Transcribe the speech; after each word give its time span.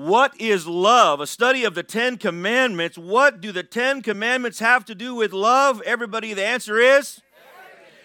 What 0.00 0.40
is 0.40 0.66
love? 0.66 1.20
A 1.20 1.26
study 1.26 1.62
of 1.62 1.74
the 1.74 1.82
Ten 1.82 2.16
Commandments. 2.16 2.96
What 2.96 3.42
do 3.42 3.52
the 3.52 3.62
Ten 3.62 4.00
Commandments 4.00 4.58
have 4.58 4.86
to 4.86 4.94
do 4.94 5.14
with 5.14 5.34
love? 5.34 5.82
Everybody, 5.82 6.32
the 6.32 6.42
answer 6.42 6.78
is 6.78 7.20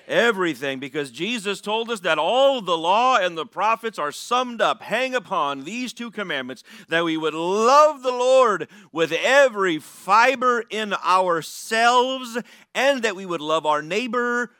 everything 0.05 0.79
because 0.79 1.09
Jesus 1.09 1.61
told 1.61 1.89
us 1.89 2.01
that 2.01 2.19
all 2.19 2.59
the 2.59 2.77
law 2.77 3.15
and 3.15 3.37
the 3.37 3.45
prophets 3.45 3.97
are 3.97 4.11
summed 4.11 4.59
up, 4.59 4.81
hang 4.81 5.15
upon 5.15 5.63
these 5.63 5.93
two 5.93 6.11
commandments 6.11 6.65
that 6.89 7.05
we 7.05 7.15
would 7.15 7.33
love 7.33 8.03
the 8.03 8.11
Lord 8.11 8.67
with 8.91 9.13
every 9.13 9.79
fiber 9.79 10.65
in 10.69 10.93
ourselves 10.95 12.37
and 12.73 13.03
that 13.03 13.15
we 13.15 13.25
would 13.25 13.39
love 13.39 13.65
our 13.65 13.81
neighbor 13.81 14.51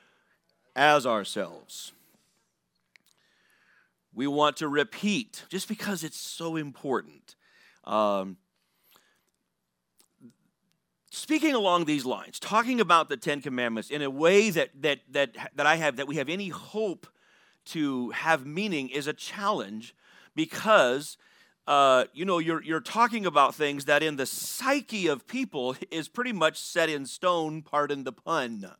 as 0.74 1.04
ourselves. 1.04 1.92
We 4.16 4.26
want 4.26 4.56
to 4.56 4.68
repeat 4.68 5.44
just 5.50 5.68
because 5.68 6.02
it's 6.02 6.18
so 6.18 6.56
important. 6.56 7.36
Um, 7.84 8.38
speaking 11.10 11.52
along 11.54 11.84
these 11.84 12.06
lines, 12.06 12.40
talking 12.40 12.80
about 12.80 13.10
the 13.10 13.18
Ten 13.18 13.42
Commandments 13.42 13.90
in 13.90 14.00
a 14.00 14.08
way 14.08 14.48
that 14.48 14.70
that 14.80 15.00
that 15.10 15.36
that 15.54 15.66
I 15.66 15.76
have 15.76 15.96
that 15.96 16.08
we 16.08 16.16
have 16.16 16.30
any 16.30 16.48
hope 16.48 17.06
to 17.66 18.08
have 18.12 18.46
meaning 18.46 18.88
is 18.88 19.06
a 19.06 19.12
challenge 19.12 19.94
because 20.34 21.18
uh, 21.66 22.06
you 22.14 22.24
know 22.24 22.38
you're 22.38 22.62
you're 22.62 22.80
talking 22.80 23.26
about 23.26 23.54
things 23.54 23.84
that 23.84 24.02
in 24.02 24.16
the 24.16 24.24
psyche 24.24 25.08
of 25.08 25.26
people 25.26 25.76
is 25.90 26.08
pretty 26.08 26.32
much 26.32 26.58
set 26.58 26.88
in 26.88 27.04
stone. 27.04 27.60
Pardon 27.60 28.04
the 28.04 28.12
pun. 28.12 28.72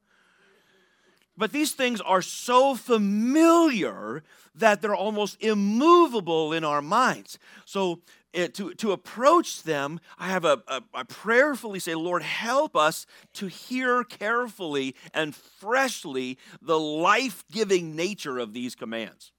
But 1.36 1.52
these 1.52 1.72
things 1.72 2.00
are 2.00 2.22
so 2.22 2.74
familiar 2.74 4.22
that 4.54 4.80
they're 4.80 4.94
almost 4.94 5.42
immovable 5.42 6.52
in 6.52 6.64
our 6.64 6.80
minds. 6.80 7.38
So 7.66 8.00
it, 8.32 8.54
to, 8.54 8.74
to 8.74 8.92
approach 8.92 9.62
them, 9.62 10.00
I 10.18 10.28
have 10.28 10.44
a, 10.44 10.62
a, 10.66 10.82
I 10.94 11.02
prayerfully 11.02 11.78
say, 11.78 11.94
Lord, 11.94 12.22
help 12.22 12.74
us 12.74 13.06
to 13.34 13.46
hear 13.46 14.02
carefully 14.04 14.94
and 15.12 15.34
freshly 15.34 16.38
the 16.62 16.78
life 16.78 17.44
giving 17.52 17.96
nature 17.96 18.38
of 18.38 18.54
these 18.54 18.74
commands. 18.74 19.32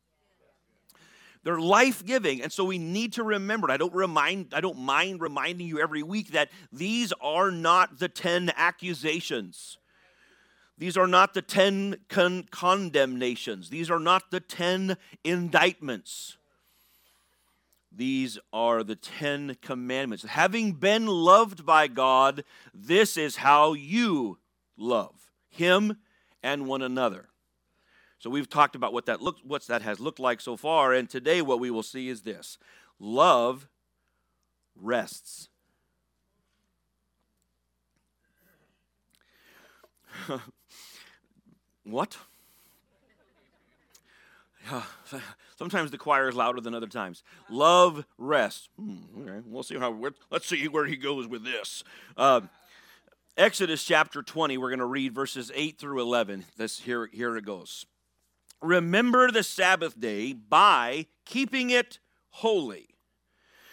They're 1.43 1.59
life 1.59 2.05
giving, 2.05 2.41
and 2.41 2.51
so 2.51 2.65
we 2.65 2.77
need 2.77 3.13
to 3.13 3.23
remember. 3.23 3.71
I 3.71 3.77
don't 3.77 3.93
remind, 3.93 4.53
I 4.53 4.59
don't 4.59 4.79
mind 4.79 5.21
reminding 5.21 5.67
you 5.67 5.79
every 5.79 6.03
week 6.03 6.31
that 6.31 6.49
these 6.73 7.13
are 7.21 7.51
not 7.51 7.99
the 7.99 8.09
ten 8.09 8.51
accusations. 8.55 9.77
These 10.77 10.97
are 10.97 11.07
not 11.07 11.33
the 11.33 11.41
ten 11.41 11.97
con- 12.07 12.47
condemnations. 12.51 13.69
These 13.69 13.89
are 13.89 13.99
not 13.99 14.29
the 14.31 14.39
ten 14.39 14.97
indictments. 15.23 16.37
These 17.97 18.37
are 18.53 18.83
the 18.83 18.95
Ten 18.95 19.57
Commandments. 19.59 20.23
Having 20.23 20.73
been 20.73 21.07
loved 21.07 21.65
by 21.65 21.87
God, 21.87 22.43
this 22.71 23.17
is 23.17 23.37
how 23.37 23.73
you 23.73 24.37
love 24.77 25.31
Him 25.49 25.97
and 26.43 26.67
one 26.67 26.83
another. 26.83 27.29
So 28.19 28.29
we've 28.29 28.49
talked 28.49 28.75
about 28.75 28.93
what 28.93 29.07
that 29.07 29.21
look, 29.21 29.37
what 29.43 29.65
that 29.65 29.81
has 29.81 29.99
looked 29.99 30.19
like 30.19 30.41
so 30.41 30.55
far, 30.55 30.93
and 30.93 31.09
today 31.09 31.41
what 31.41 31.59
we 31.59 31.71
will 31.71 31.81
see 31.81 32.07
is 32.07 32.21
this: 32.21 32.59
love 32.99 33.67
rests. 34.75 35.49
what? 41.87 42.17
Sometimes 45.57 45.91
the 45.91 45.97
choir 45.97 46.29
is 46.29 46.35
louder 46.35 46.61
than 46.61 46.73
other 46.73 46.87
times. 46.87 47.23
Love 47.49 48.05
rests. 48.17 48.69
Hmm, 48.77 48.97
okay, 49.21 49.41
we'll 49.45 49.63
see 49.63 49.77
how. 49.77 49.97
Let's 50.29 50.47
see 50.47 50.67
where 50.67 50.85
he 50.85 50.95
goes 50.95 51.27
with 51.27 51.43
this. 51.43 51.83
Uh, 52.15 52.41
Exodus 53.37 53.83
chapter 53.83 54.21
20. 54.21 54.57
We're 54.57 54.69
going 54.69 54.79
to 54.79 54.85
read 54.85 55.13
verses 55.13 55.51
8 55.53 55.77
through 55.77 56.01
11. 56.01 56.45
This 56.57 56.79
here 56.79 57.09
here 57.11 57.37
it 57.37 57.45
goes. 57.45 57.85
Remember 58.61 59.31
the 59.31 59.43
Sabbath 59.43 59.99
day 59.99 60.33
by 60.33 61.07
keeping 61.25 61.69
it 61.69 61.99
holy. 62.31 62.96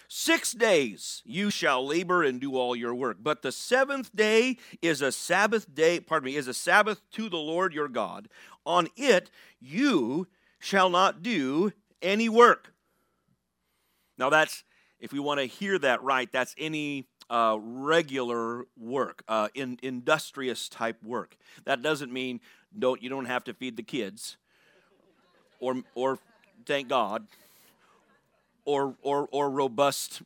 Six 0.09 0.53
days 0.53 1.23
you 1.25 1.51
shall 1.51 1.87
labor 1.87 2.23
and 2.23 2.41
do 2.41 2.57
all 2.57 2.77
your 2.77 2.95
work, 2.95 3.19
but 3.21 3.43
the 3.43 3.53
seventh 3.53 4.15
day 4.15 4.59
is 4.83 5.03
a 5.03 5.11
Sabbath 5.11 5.73
day, 5.75 6.01
pardon 6.01 6.27
me, 6.27 6.37
is 6.37 6.49
a 6.49 6.55
Sabbath 6.55 7.01
to 7.13 7.29
the 7.29 7.37
Lord 7.37 7.73
your 7.73 7.89
God. 7.89 8.29
On 8.67 8.89
it 8.97 9.31
you 9.61 10.29
shall 10.59 10.91
not 10.91 11.23
do 11.23 11.73
any 12.01 12.29
work. 12.29 12.73
Now, 14.17 14.31
that's, 14.31 14.65
if 15.01 15.13
we 15.13 15.19
want 15.19 15.41
to 15.41 15.47
hear 15.47 15.79
that 15.79 16.03
right, 16.03 16.31
that's 16.31 16.55
any 16.57 17.09
uh, 17.29 17.57
regular 17.61 18.65
work, 18.79 19.25
uh, 19.29 19.49
in, 19.55 19.79
industrious 19.83 20.69
type 20.69 21.03
work. 21.03 21.37
That 21.65 21.83
doesn't 21.83 22.13
mean 22.13 22.41
don't, 22.79 23.03
you 23.03 23.09
don't 23.09 23.25
have 23.25 23.45
to 23.45 23.55
feed 23.55 23.77
the 23.77 23.83
kids, 23.83 24.37
or, 25.61 25.83
or 25.95 26.19
thank 26.67 26.89
God, 26.89 27.27
or, 28.65 28.97
or, 29.03 29.29
or 29.31 29.51
robust 29.51 30.23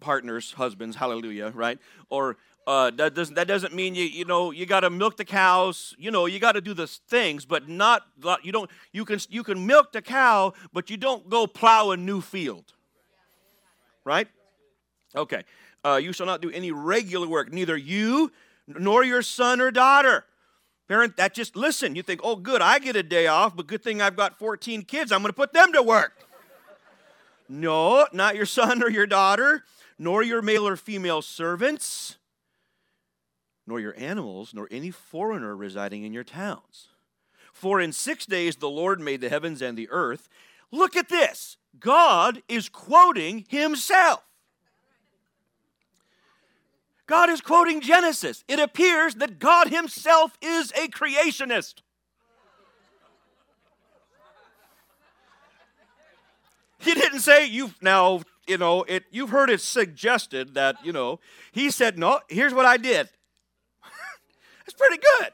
partners, 0.00 0.52
husbands, 0.52 0.96
hallelujah, 0.96 1.52
right? 1.54 1.78
Or 2.10 2.36
uh, 2.66 2.90
that 2.90 3.14
doesn't 3.14 3.36
that 3.36 3.46
doesn't 3.46 3.74
mean 3.74 3.94
you 3.94 4.04
you 4.04 4.24
know 4.24 4.50
you 4.50 4.66
got 4.66 4.80
to 4.80 4.90
milk 4.90 5.16
the 5.16 5.24
cows. 5.24 5.94
You 5.98 6.10
know 6.10 6.26
you 6.26 6.40
got 6.40 6.52
to 6.52 6.60
do 6.60 6.74
the 6.74 6.88
things, 6.88 7.44
but 7.44 7.68
not 7.68 8.02
you 8.42 8.50
don't 8.50 8.68
you 8.92 9.04
can 9.04 9.20
you 9.28 9.44
can 9.44 9.66
milk 9.66 9.92
the 9.92 10.02
cow, 10.02 10.52
but 10.72 10.90
you 10.90 10.96
don't 10.96 11.28
go 11.30 11.46
plow 11.46 11.92
a 11.92 11.96
new 11.96 12.20
field. 12.20 12.72
Right? 14.04 14.26
Okay. 15.14 15.44
Uh, 15.84 16.00
you 16.02 16.12
shall 16.12 16.26
not 16.26 16.40
do 16.40 16.50
any 16.50 16.72
regular 16.72 17.28
work, 17.28 17.52
neither 17.52 17.76
you 17.76 18.32
nor 18.66 19.04
your 19.04 19.22
son 19.22 19.60
or 19.60 19.70
daughter. 19.70 20.24
Parent, 20.88 21.16
that 21.16 21.34
just 21.34 21.56
listen. 21.56 21.96
You 21.96 22.02
think, 22.02 22.20
oh, 22.22 22.36
good, 22.36 22.62
I 22.62 22.78
get 22.78 22.94
a 22.96 23.02
day 23.02 23.26
off, 23.26 23.56
but 23.56 23.66
good 23.66 23.82
thing 23.82 24.00
I've 24.00 24.16
got 24.16 24.38
14 24.38 24.82
kids. 24.82 25.10
I'm 25.10 25.20
going 25.20 25.30
to 25.30 25.36
put 25.36 25.52
them 25.52 25.72
to 25.72 25.82
work. 25.82 26.25
No, 27.48 28.06
not 28.12 28.36
your 28.36 28.46
son 28.46 28.82
or 28.82 28.90
your 28.90 29.06
daughter, 29.06 29.64
nor 29.98 30.22
your 30.22 30.42
male 30.42 30.66
or 30.66 30.76
female 30.76 31.22
servants 31.22 32.16
nor 33.66 33.80
your 33.80 33.94
animals, 33.98 34.54
nor 34.54 34.68
any 34.70 34.90
foreigner 34.90 35.56
residing 35.56 36.04
in 36.04 36.12
your 36.12 36.24
towns. 36.24 36.88
For 37.52 37.80
in 37.80 37.92
six 37.92 38.26
days 38.26 38.56
the 38.56 38.68
Lord 38.68 39.00
made 39.00 39.20
the 39.20 39.28
heavens 39.28 39.60
and 39.60 39.76
the 39.76 39.88
earth. 39.90 40.28
Look 40.70 40.94
at 40.94 41.08
this. 41.08 41.56
God 41.78 42.42
is 42.48 42.68
quoting 42.68 43.44
himself. 43.48 44.22
God 47.06 47.30
is 47.30 47.40
quoting 47.40 47.80
Genesis. 47.80 48.44
It 48.48 48.58
appears 48.58 49.16
that 49.16 49.38
God 49.38 49.68
himself 49.68 50.36
is 50.40 50.72
a 50.72 50.88
creationist. 50.88 51.82
He 56.86 56.94
didn't 56.94 57.20
say 57.20 57.46
you've 57.46 57.80
now, 57.82 58.22
you 58.46 58.58
know, 58.58 58.84
it 58.84 59.04
you've 59.10 59.30
heard 59.30 59.50
it 59.50 59.60
suggested 59.60 60.54
that, 60.54 60.76
you 60.84 60.92
know, 60.92 61.20
he 61.52 61.70
said, 61.70 61.98
"No, 61.98 62.20
here's 62.28 62.54
what 62.54 62.66
I 62.66 62.76
did. 62.76 63.08
It's 64.66 64.74
pretty 64.74 64.98
good. 64.98 65.28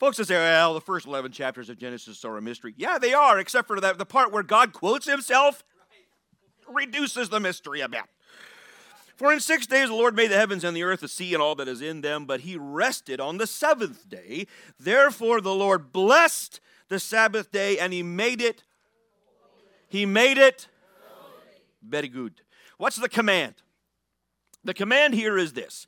Folks 0.00 0.18
will 0.18 0.24
say, 0.24 0.34
well, 0.34 0.74
the 0.74 0.80
first 0.80 1.06
11 1.06 1.30
chapters 1.30 1.68
of 1.68 1.78
Genesis 1.78 2.24
are 2.24 2.36
a 2.36 2.42
mystery. 2.42 2.74
Yeah, 2.76 2.98
they 2.98 3.14
are, 3.14 3.38
except 3.38 3.68
for 3.68 3.80
that, 3.80 3.98
the 3.98 4.04
part 4.04 4.32
where 4.32 4.42
God 4.42 4.72
quotes 4.72 5.06
himself 5.06 5.62
reduces 6.68 7.28
the 7.28 7.38
mystery 7.38 7.82
a 7.82 7.88
bit. 7.88 8.02
For 9.14 9.32
in 9.32 9.38
six 9.38 9.64
days 9.64 9.90
the 9.90 9.94
Lord 9.94 10.16
made 10.16 10.32
the 10.32 10.36
heavens 10.36 10.64
and 10.64 10.76
the 10.76 10.82
earth, 10.82 11.02
the 11.02 11.08
sea, 11.08 11.34
and 11.34 11.40
all 11.42 11.54
that 11.54 11.68
is 11.68 11.80
in 11.80 12.00
them, 12.00 12.24
but 12.24 12.40
he 12.40 12.56
rested 12.56 13.20
on 13.20 13.38
the 13.38 13.46
seventh 13.46 14.08
day. 14.08 14.48
Therefore 14.80 15.40
the 15.40 15.54
Lord 15.54 15.92
blessed 15.92 16.58
the 16.88 16.98
Sabbath 16.98 17.52
day 17.52 17.78
and 17.78 17.92
he 17.92 18.02
made 18.02 18.40
it. 18.40 18.64
He 19.92 20.06
made 20.06 20.38
it. 20.38 20.68
Very 21.86 22.08
good. 22.08 22.40
What's 22.78 22.96
the 22.96 23.10
command? 23.10 23.56
The 24.64 24.72
command 24.72 25.12
here 25.12 25.36
is 25.36 25.52
this 25.52 25.86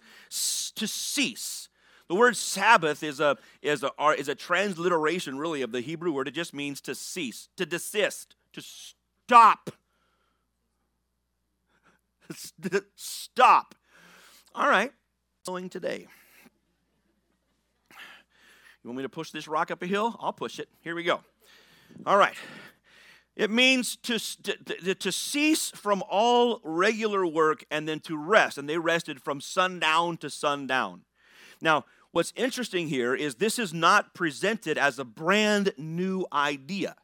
to 0.76 0.86
cease 0.86 1.70
the 2.08 2.14
word 2.14 2.36
Sabbath 2.36 3.02
is 3.02 3.18
a, 3.18 3.38
is 3.62 3.82
a, 3.82 3.90
is 4.18 4.28
a 4.28 4.34
transliteration, 4.34 5.38
really, 5.38 5.62
of 5.62 5.72
the 5.72 5.80
Hebrew 5.80 6.12
word. 6.12 6.28
It 6.28 6.34
just 6.34 6.52
means 6.52 6.82
to 6.82 6.94
cease, 6.94 7.48
to 7.56 7.64
desist, 7.64 8.36
to 8.52 8.60
stop. 8.60 9.70
stop. 12.94 13.74
All 14.54 14.68
right, 14.68 14.92
going 15.46 15.70
today. 15.70 16.06
You 18.82 18.90
want 18.90 18.98
me 18.98 19.02
to 19.04 19.08
push 19.08 19.30
this 19.30 19.48
rock 19.48 19.70
up 19.70 19.82
a 19.82 19.86
hill? 19.86 20.14
I'll 20.20 20.34
push 20.34 20.58
it. 20.58 20.68
Here 20.82 20.94
we 20.94 21.04
go. 21.04 21.20
All 22.04 22.18
right. 22.18 22.34
It 23.36 23.50
means 23.50 23.96
to, 23.96 24.19
to, 24.19 24.94
to, 24.94 25.10
cease 25.10 25.70
from 25.70 26.04
all 26.08 26.60
regular 26.62 27.26
work 27.26 27.64
and 27.69 27.88
then 27.88 27.98
to 28.00 28.16
rest. 28.16 28.58
And 28.58 28.69
they 28.69 28.78
rested 28.78 29.20
from 29.20 29.40
sundown 29.40 30.19
to 30.19 30.31
sundown. 30.31 31.02
Now, 31.60 31.84
what's 32.12 32.32
interesting 32.36 32.88
here 32.88 33.12
is 33.14 33.34
this 33.34 33.58
is 33.58 33.75
not 33.75 34.14
presented 34.14 34.78
as 34.78 35.00
a 35.00 35.04
brand 35.04 35.72
new 35.76 36.26
idea. 36.32 36.94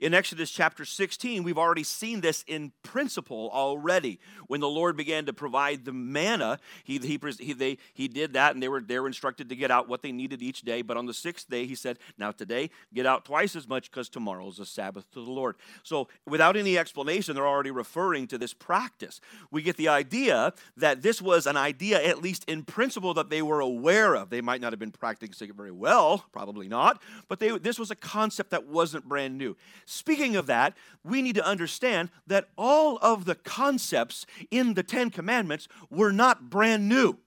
In 0.00 0.14
Exodus 0.14 0.50
chapter 0.50 0.84
16, 0.84 1.42
we've 1.42 1.58
already 1.58 1.84
seen 1.84 2.20
this 2.20 2.44
in 2.46 2.72
principle 2.82 3.50
already. 3.52 4.20
When 4.46 4.60
the 4.60 4.68
Lord 4.68 4.96
began 4.96 5.26
to 5.26 5.32
provide 5.32 5.84
the 5.84 5.92
manna, 5.92 6.58
he, 6.84 6.98
he, 6.98 7.18
he, 7.38 7.52
they, 7.52 7.78
he 7.92 8.08
did 8.08 8.32
that 8.34 8.54
and 8.54 8.62
they 8.62 8.68
were, 8.68 8.80
they 8.80 8.98
were 8.98 9.06
instructed 9.06 9.48
to 9.48 9.56
get 9.56 9.70
out 9.70 9.88
what 9.88 10.02
they 10.02 10.12
needed 10.12 10.42
each 10.42 10.62
day. 10.62 10.82
But 10.82 10.96
on 10.96 11.06
the 11.06 11.14
sixth 11.14 11.48
day, 11.48 11.66
he 11.66 11.74
said, 11.74 11.98
Now 12.18 12.32
today, 12.32 12.70
get 12.92 13.06
out 13.06 13.24
twice 13.24 13.56
as 13.56 13.68
much 13.68 13.90
because 13.90 14.08
tomorrow 14.08 14.48
is 14.48 14.58
a 14.58 14.66
Sabbath 14.66 15.10
to 15.12 15.24
the 15.24 15.30
Lord. 15.30 15.56
So 15.82 16.08
without 16.26 16.56
any 16.56 16.78
explanation, 16.78 17.34
they're 17.34 17.46
already 17.46 17.70
referring 17.70 18.26
to 18.28 18.38
this 18.38 18.54
practice. 18.54 19.20
We 19.50 19.62
get 19.62 19.76
the 19.76 19.88
idea 19.88 20.52
that 20.76 21.02
this 21.02 21.20
was 21.20 21.46
an 21.46 21.56
idea, 21.56 22.02
at 22.02 22.22
least 22.22 22.44
in 22.48 22.62
principle, 22.64 23.14
that 23.14 23.30
they 23.30 23.42
were 23.42 23.60
aware 23.60 24.14
of. 24.14 24.30
They 24.30 24.40
might 24.40 24.60
not 24.60 24.72
have 24.72 24.80
been 24.80 24.90
practicing 24.90 25.50
it 25.50 25.54
very 25.54 25.70
well, 25.70 26.24
probably 26.32 26.68
not, 26.68 27.02
but 27.28 27.38
they, 27.38 27.56
this 27.58 27.78
was 27.78 27.90
a 27.90 27.96
concept 27.96 28.50
that 28.50 28.66
wasn't 28.66 29.08
brand 29.08 29.38
new. 29.38 29.56
Speaking 29.84 30.36
of 30.36 30.46
that, 30.46 30.76
we 31.04 31.22
need 31.22 31.34
to 31.34 31.46
understand 31.46 32.10
that 32.26 32.48
all 32.56 32.98
of 33.02 33.24
the 33.24 33.34
concepts 33.34 34.26
in 34.50 34.74
the 34.74 34.82
Ten 34.82 35.10
Commandments 35.10 35.68
were 35.90 36.12
not 36.12 36.50
brand 36.50 36.88
new. 36.88 37.18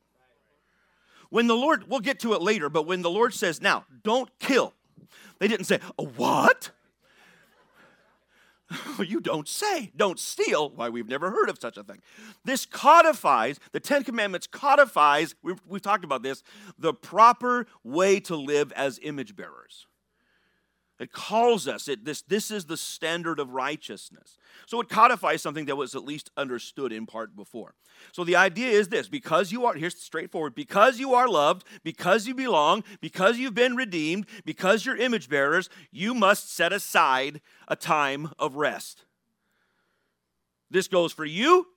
When 1.30 1.48
the 1.48 1.56
Lord, 1.56 1.90
we'll 1.90 2.00
get 2.00 2.20
to 2.22 2.34
it 2.34 2.42
later, 2.42 2.70
but 2.70 2.84
when 2.84 3.02
the 3.02 3.10
Lord 3.10 3.34
says, 3.34 3.62
now, 3.62 3.86
don't 4.04 4.30
kill, 4.40 4.74
they 5.40 5.48
didn't 5.48 5.66
say, 5.66 5.80
what? 5.98 6.72
you 9.00 9.20
don't 9.20 9.48
say. 9.48 9.92
Don't 9.96 10.20
steal. 10.20 10.70
Why, 10.70 10.90
we've 10.90 11.08
never 11.08 11.32
heard 11.32 11.50
of 11.50 11.60
such 11.60 11.78
a 11.78 11.84
thing. 11.84 12.02
This 12.44 12.66
codifies, 12.66 13.60
the 13.72 13.80
Ten 13.80 14.04
Commandments 14.04 14.48
codifies, 14.48 15.36
we've, 15.44 15.62
we've 15.68 15.82
talked 15.82 16.04
about 16.04 16.24
this, 16.24 16.44
the 16.78 16.94
proper 16.94 17.68
way 17.84 18.20
to 18.22 18.36
live 18.36 18.72
as 18.74 19.00
image 19.04 19.36
bearers. 19.36 19.88
It 20.98 21.12
calls 21.12 21.68
us, 21.68 21.90
it, 21.90 22.06
this, 22.06 22.22
this 22.22 22.50
is 22.50 22.66
the 22.66 22.78
standard 22.78 23.38
of 23.38 23.50
righteousness. 23.50 24.38
So 24.66 24.80
it 24.80 24.88
codifies 24.88 25.42
something 25.42 25.66
that 25.66 25.76
was 25.76 25.94
at 25.94 26.06
least 26.06 26.32
understood 26.38 26.94
in 26.94 27.06
part 27.06 27.36
before. 27.36 27.76
So 28.14 28.24
the 28.24 28.38
idea 28.38 28.70
is 28.70 28.88
this 28.88 29.10
because 29.10 29.52
you 29.52 29.66
are, 29.66 29.74
here's 29.74 30.00
straightforward, 30.00 30.56
because 30.56 30.98
you 30.98 31.14
are 31.14 31.28
loved, 31.28 31.66
because 31.84 32.28
you 32.28 32.34
belong, 32.34 32.86
because 33.02 33.38
you've 33.38 33.54
been 33.54 33.76
redeemed, 33.76 34.26
because 34.46 34.86
you're 34.86 34.96
image 34.96 35.28
bearers, 35.28 35.70
you 35.92 36.14
must 36.14 36.54
set 36.54 36.72
aside 36.72 37.42
a 37.68 37.76
time 37.76 38.32
of 38.40 38.56
rest. 38.56 39.04
This 40.72 40.88
goes 40.88 41.12
for 41.12 41.26
you 41.26 41.68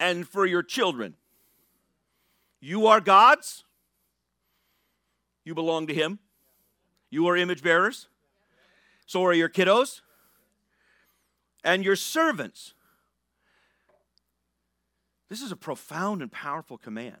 and 0.00 0.26
for 0.26 0.46
your 0.46 0.64
children. 0.64 1.14
You 2.60 2.88
are 2.88 3.00
God's, 3.00 3.62
you 5.44 5.54
belong 5.54 5.86
to 5.86 5.94
Him. 5.94 6.18
You 7.10 7.26
are 7.28 7.36
image 7.36 7.62
bearers. 7.62 8.08
So 9.06 9.24
are 9.24 9.32
your 9.32 9.48
kiddos 9.48 10.02
and 11.64 11.84
your 11.84 11.96
servants. 11.96 12.74
This 15.28 15.42
is 15.42 15.52
a 15.52 15.56
profound 15.56 16.22
and 16.22 16.30
powerful 16.30 16.78
command. 16.78 17.18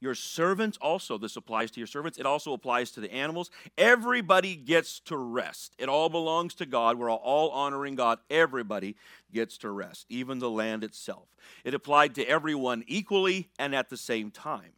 Your 0.00 0.14
servants 0.14 0.76
also, 0.82 1.16
this 1.16 1.34
applies 1.34 1.70
to 1.70 1.80
your 1.80 1.86
servants, 1.86 2.18
it 2.18 2.26
also 2.26 2.52
applies 2.52 2.90
to 2.90 3.00
the 3.00 3.10
animals. 3.10 3.50
Everybody 3.78 4.54
gets 4.54 5.00
to 5.00 5.16
rest. 5.16 5.74
It 5.78 5.88
all 5.88 6.10
belongs 6.10 6.54
to 6.56 6.66
God. 6.66 6.98
We're 6.98 7.10
all 7.10 7.48
honoring 7.50 7.94
God. 7.94 8.18
Everybody 8.28 8.96
gets 9.32 9.56
to 9.58 9.70
rest, 9.70 10.04
even 10.10 10.40
the 10.40 10.50
land 10.50 10.84
itself. 10.84 11.28
It 11.64 11.72
applied 11.72 12.14
to 12.16 12.24
everyone 12.26 12.84
equally 12.86 13.48
and 13.58 13.74
at 13.74 13.88
the 13.88 13.96
same 13.96 14.30
time. 14.30 14.72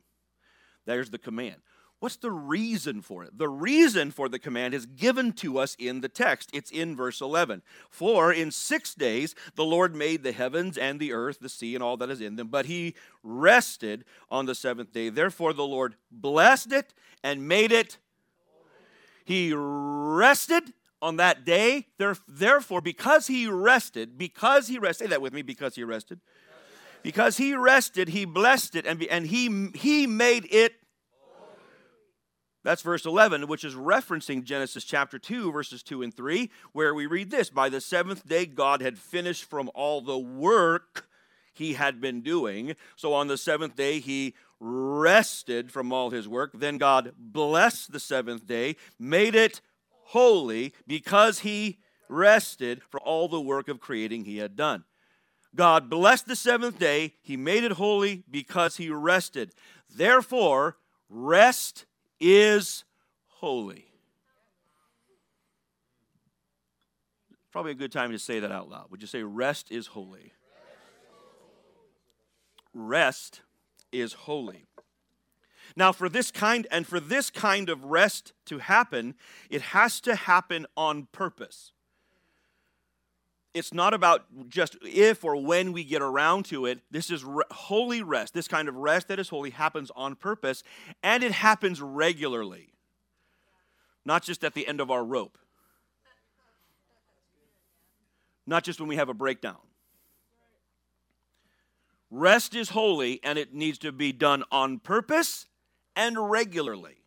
There's 0.84 1.10
the 1.10 1.18
command. 1.18 1.56
What's 2.06 2.14
the 2.14 2.30
reason 2.30 3.02
for 3.02 3.24
it? 3.24 3.36
The 3.36 3.48
reason 3.48 4.12
for 4.12 4.28
the 4.28 4.38
command 4.38 4.74
is 4.74 4.86
given 4.86 5.32
to 5.32 5.58
us 5.58 5.74
in 5.76 6.02
the 6.02 6.08
text. 6.08 6.50
It's 6.52 6.70
in 6.70 6.94
verse 6.94 7.20
11. 7.20 7.62
For 7.90 8.32
in 8.32 8.52
six 8.52 8.94
days 8.94 9.34
the 9.56 9.64
Lord 9.64 9.92
made 9.92 10.22
the 10.22 10.30
heavens 10.30 10.78
and 10.78 11.00
the 11.00 11.12
earth, 11.12 11.40
the 11.40 11.48
sea, 11.48 11.74
and 11.74 11.82
all 11.82 11.96
that 11.96 12.08
is 12.08 12.20
in 12.20 12.36
them, 12.36 12.46
but 12.46 12.66
he 12.66 12.94
rested 13.24 14.04
on 14.30 14.46
the 14.46 14.54
seventh 14.54 14.92
day. 14.92 15.08
Therefore 15.08 15.52
the 15.52 15.66
Lord 15.66 15.96
blessed 16.12 16.70
it 16.70 16.94
and 17.24 17.48
made 17.48 17.72
it. 17.72 17.98
He 19.24 19.52
rested 19.52 20.74
on 21.02 21.16
that 21.16 21.44
day. 21.44 21.88
Therefore, 21.98 22.82
because 22.82 23.26
he 23.26 23.48
rested, 23.48 24.16
because 24.16 24.68
he 24.68 24.78
rested, 24.78 25.06
say 25.06 25.10
that 25.10 25.22
with 25.22 25.32
me, 25.32 25.42
because 25.42 25.74
he 25.74 25.82
rested. 25.82 26.20
Because 27.02 27.36
he 27.36 27.56
rested, 27.56 28.10
he 28.10 28.24
blessed 28.24 28.76
it, 28.76 28.86
and, 28.86 29.02
and 29.02 29.26
he, 29.26 29.70
he 29.74 30.06
made 30.06 30.46
it 30.52 30.85
that's 32.66 32.82
verse 32.82 33.06
11, 33.06 33.46
which 33.46 33.62
is 33.62 33.76
referencing 33.76 34.42
Genesis 34.42 34.82
chapter 34.82 35.20
2, 35.20 35.52
verses 35.52 35.84
2 35.84 36.02
and 36.02 36.12
3, 36.12 36.50
where 36.72 36.92
we 36.96 37.06
read 37.06 37.30
this 37.30 37.48
By 37.48 37.68
the 37.68 37.80
seventh 37.80 38.26
day, 38.26 38.44
God 38.44 38.82
had 38.82 38.98
finished 38.98 39.44
from 39.44 39.70
all 39.72 40.00
the 40.00 40.18
work 40.18 41.06
he 41.52 41.74
had 41.74 42.00
been 42.00 42.22
doing. 42.22 42.74
So 42.96 43.14
on 43.14 43.28
the 43.28 43.38
seventh 43.38 43.76
day, 43.76 44.00
he 44.00 44.34
rested 44.58 45.70
from 45.70 45.92
all 45.92 46.10
his 46.10 46.26
work. 46.26 46.50
Then 46.54 46.76
God 46.76 47.12
blessed 47.16 47.92
the 47.92 48.00
seventh 48.00 48.48
day, 48.48 48.74
made 48.98 49.36
it 49.36 49.60
holy, 50.06 50.74
because 50.88 51.38
he 51.40 51.78
rested 52.08 52.82
for 52.88 52.98
all 52.98 53.28
the 53.28 53.40
work 53.40 53.68
of 53.68 53.78
creating 53.78 54.24
he 54.24 54.38
had 54.38 54.56
done. 54.56 54.82
God 55.54 55.88
blessed 55.88 56.26
the 56.26 56.34
seventh 56.34 56.80
day, 56.80 57.14
he 57.22 57.36
made 57.36 57.62
it 57.62 57.72
holy 57.72 58.24
because 58.28 58.78
he 58.78 58.90
rested. 58.90 59.52
Therefore, 59.88 60.78
rest 61.08 61.86
is 62.20 62.84
holy. 63.26 63.86
Probably 67.52 67.72
a 67.72 67.76
good 67.76 67.92
time 67.92 68.12
to 68.12 68.18
say 68.18 68.40
that 68.40 68.52
out 68.52 68.68
loud. 68.68 68.90
Would 68.90 69.00
you 69.00 69.06
say, 69.06 69.22
Rest 69.22 69.70
is 69.70 69.88
holy? 69.88 70.32
Rest 72.74 73.40
is 73.92 74.12
holy. 74.12 74.66
Now, 75.74 75.92
for 75.92 76.08
this 76.08 76.30
kind 76.30 76.66
and 76.70 76.86
for 76.86 77.00
this 77.00 77.30
kind 77.30 77.68
of 77.68 77.84
rest 77.84 78.32
to 78.46 78.58
happen, 78.58 79.14
it 79.50 79.62
has 79.62 80.00
to 80.02 80.14
happen 80.14 80.66
on 80.76 81.08
purpose 81.12 81.72
it's 83.56 83.72
not 83.72 83.94
about 83.94 84.26
just 84.50 84.76
if 84.82 85.24
or 85.24 85.34
when 85.34 85.72
we 85.72 85.82
get 85.82 86.02
around 86.02 86.44
to 86.44 86.66
it. 86.66 86.80
This 86.90 87.10
is 87.10 87.24
re- 87.24 87.42
holy 87.50 88.02
rest. 88.02 88.34
This 88.34 88.46
kind 88.46 88.68
of 88.68 88.76
rest 88.76 89.08
that 89.08 89.18
is 89.18 89.30
holy 89.30 89.48
happens 89.48 89.90
on 89.96 90.14
purpose, 90.14 90.62
and 91.02 91.24
it 91.24 91.32
happens 91.32 91.80
regularly, 91.80 92.74
not 94.04 94.22
just 94.22 94.44
at 94.44 94.52
the 94.52 94.68
end 94.68 94.82
of 94.82 94.90
our 94.90 95.02
rope, 95.02 95.38
not 98.46 98.62
just 98.62 98.78
when 98.78 98.90
we 98.90 98.96
have 98.96 99.08
a 99.08 99.14
breakdown. 99.14 99.56
Rest 102.10 102.54
is 102.54 102.68
holy, 102.68 103.20
and 103.24 103.38
it 103.38 103.54
needs 103.54 103.78
to 103.78 103.90
be 103.90 104.12
done 104.12 104.44
on 104.52 104.80
purpose 104.80 105.46
and 105.96 106.30
regularly. 106.30 106.98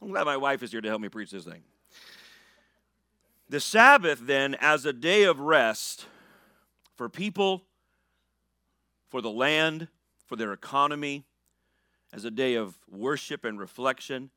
I'm 0.00 0.10
glad 0.10 0.26
my 0.26 0.36
wife 0.36 0.62
is 0.62 0.70
here 0.70 0.80
to 0.80 0.88
help 0.88 1.00
me 1.00 1.08
preach 1.08 1.32
this 1.32 1.44
thing. 1.44 1.62
The 3.52 3.60
Sabbath, 3.60 4.20
then, 4.22 4.56
as 4.62 4.86
a 4.86 4.94
day 4.94 5.24
of 5.24 5.38
rest 5.38 6.06
for 6.96 7.10
people, 7.10 7.66
for 9.10 9.20
the 9.20 9.30
land, 9.30 9.88
for 10.24 10.36
their 10.36 10.54
economy, 10.54 11.26
as 12.14 12.24
a 12.24 12.30
day 12.30 12.54
of 12.54 12.78
worship 12.88 13.44
and 13.44 13.58
reflection, 13.58 14.30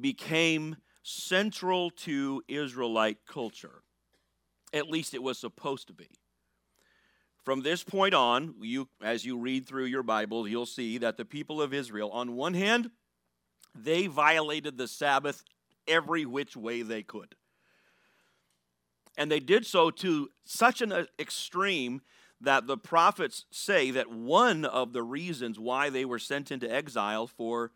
became 0.00 0.76
central 1.02 1.90
to 1.90 2.40
Israelite 2.46 3.26
culture. 3.26 3.82
At 4.72 4.88
least 4.88 5.12
it 5.12 5.24
was 5.24 5.38
supposed 5.38 5.88
to 5.88 5.92
be. 5.92 6.10
From 7.44 7.62
this 7.62 7.82
point 7.82 8.14
on, 8.14 8.54
you, 8.60 8.88
as 9.02 9.24
you 9.24 9.38
read 9.38 9.66
through 9.66 9.86
your 9.86 10.04
Bible, 10.04 10.46
you'll 10.46 10.66
see 10.66 10.98
that 10.98 11.16
the 11.16 11.24
people 11.24 11.60
of 11.60 11.74
Israel, 11.74 12.12
on 12.12 12.36
one 12.36 12.54
hand, 12.54 12.92
they 13.74 14.06
violated 14.06 14.78
the 14.78 14.86
Sabbath 14.86 15.42
every 15.88 16.24
which 16.24 16.56
way 16.56 16.82
they 16.82 17.02
could. 17.02 17.34
And 19.16 19.30
they 19.30 19.40
did 19.40 19.66
so 19.66 19.90
to 19.90 20.30
such 20.44 20.80
an 20.80 20.92
uh, 20.92 21.04
extreme 21.18 22.00
that 22.40 22.66
the 22.66 22.76
prophets 22.76 23.44
say 23.50 23.90
that 23.92 24.10
one 24.10 24.64
of 24.64 24.92
the 24.92 25.02
reasons 25.02 25.58
why 25.58 25.90
they 25.90 26.04
were 26.04 26.18
sent 26.18 26.50
into 26.50 26.72
exile 26.72 27.26
for 27.26 27.72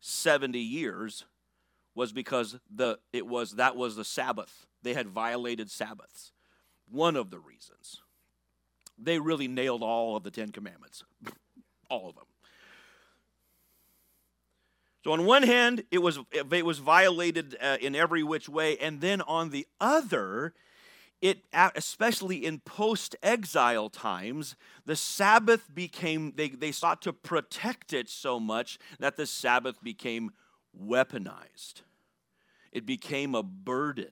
70 0.00 0.58
years 0.58 1.24
was 1.94 2.12
because 2.12 2.58
the 2.74 2.98
it 3.12 3.26
was 3.26 3.56
that 3.56 3.76
was 3.76 3.96
the 3.96 4.04
Sabbath. 4.04 4.66
They 4.82 4.94
had 4.94 5.08
violated 5.08 5.70
Sabbaths. 5.70 6.32
One 6.90 7.16
of 7.16 7.30
the 7.30 7.40
reasons. 7.40 8.00
They 8.96 9.18
really 9.18 9.48
nailed 9.48 9.82
all 9.82 10.16
of 10.16 10.22
the 10.22 10.30
10 10.30 10.52
commandments. 10.52 11.04
all 11.90 12.08
of 12.08 12.14
them. 12.14 12.24
So 15.04 15.12
on 15.12 15.26
one 15.26 15.42
hand, 15.42 15.84
it 15.90 15.98
was 15.98 16.18
it 16.32 16.64
was 16.64 16.78
violated 16.78 17.56
uh, 17.60 17.78
in 17.80 17.94
every 17.94 18.22
which 18.22 18.48
way, 18.48 18.76
and 18.78 19.00
then 19.00 19.20
on 19.22 19.50
the 19.50 19.66
other, 19.80 20.54
it 21.20 21.44
especially 21.74 22.44
in 22.46 22.60
post-exile 22.60 23.88
times 23.90 24.54
the 24.86 24.94
sabbath 24.94 25.74
became 25.74 26.32
they, 26.36 26.48
they 26.48 26.70
sought 26.70 27.02
to 27.02 27.12
protect 27.12 27.92
it 27.92 28.08
so 28.08 28.38
much 28.38 28.78
that 29.00 29.16
the 29.16 29.26
sabbath 29.26 29.82
became 29.82 30.30
weaponized 30.80 31.82
it 32.72 32.86
became 32.86 33.34
a 33.34 33.42
burden. 33.42 34.10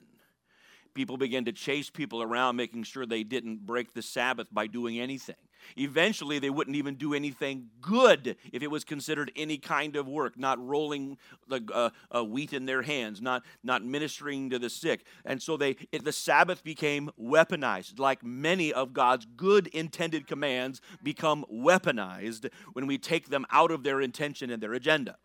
People 0.93 1.17
began 1.17 1.45
to 1.45 1.51
chase 1.51 1.89
people 1.89 2.23
around, 2.23 2.55
making 2.55 2.83
sure 2.83 3.05
they 3.05 3.23
didn't 3.23 3.65
break 3.65 3.93
the 3.93 4.01
Sabbath 4.01 4.47
by 4.51 4.67
doing 4.67 4.99
anything. 4.99 5.35
Eventually, 5.77 6.39
they 6.39 6.49
wouldn't 6.49 6.75
even 6.75 6.95
do 6.95 7.13
anything 7.13 7.69
good 7.81 8.35
if 8.51 8.61
it 8.63 8.71
was 8.71 8.83
considered 8.83 9.31
any 9.35 9.57
kind 9.57 9.95
of 9.95 10.07
work, 10.07 10.37
not 10.37 10.63
rolling 10.65 11.17
the 11.47 11.61
uh, 11.73 11.89
uh, 12.15 12.23
wheat 12.23 12.53
in 12.53 12.65
their 12.65 12.81
hands, 12.81 13.21
not, 13.21 13.43
not 13.63 13.83
ministering 13.83 14.49
to 14.49 14.59
the 14.59 14.69
sick. 14.69 15.05
And 15.25 15.41
so 15.41 15.57
they, 15.57 15.75
it, 15.91 16.03
the 16.03 16.11
Sabbath 16.11 16.63
became 16.63 17.09
weaponized, 17.19 17.99
like 17.99 18.23
many 18.23 18.73
of 18.73 18.93
God's 18.93 19.25
good 19.25 19.67
intended 19.67 20.27
commands 20.27 20.81
become 21.03 21.45
weaponized 21.51 22.49
when 22.73 22.87
we 22.87 22.97
take 22.97 23.29
them 23.29 23.45
out 23.51 23.71
of 23.71 23.83
their 23.83 24.01
intention 24.01 24.49
and 24.49 24.61
their 24.61 24.73
agenda. 24.73 25.17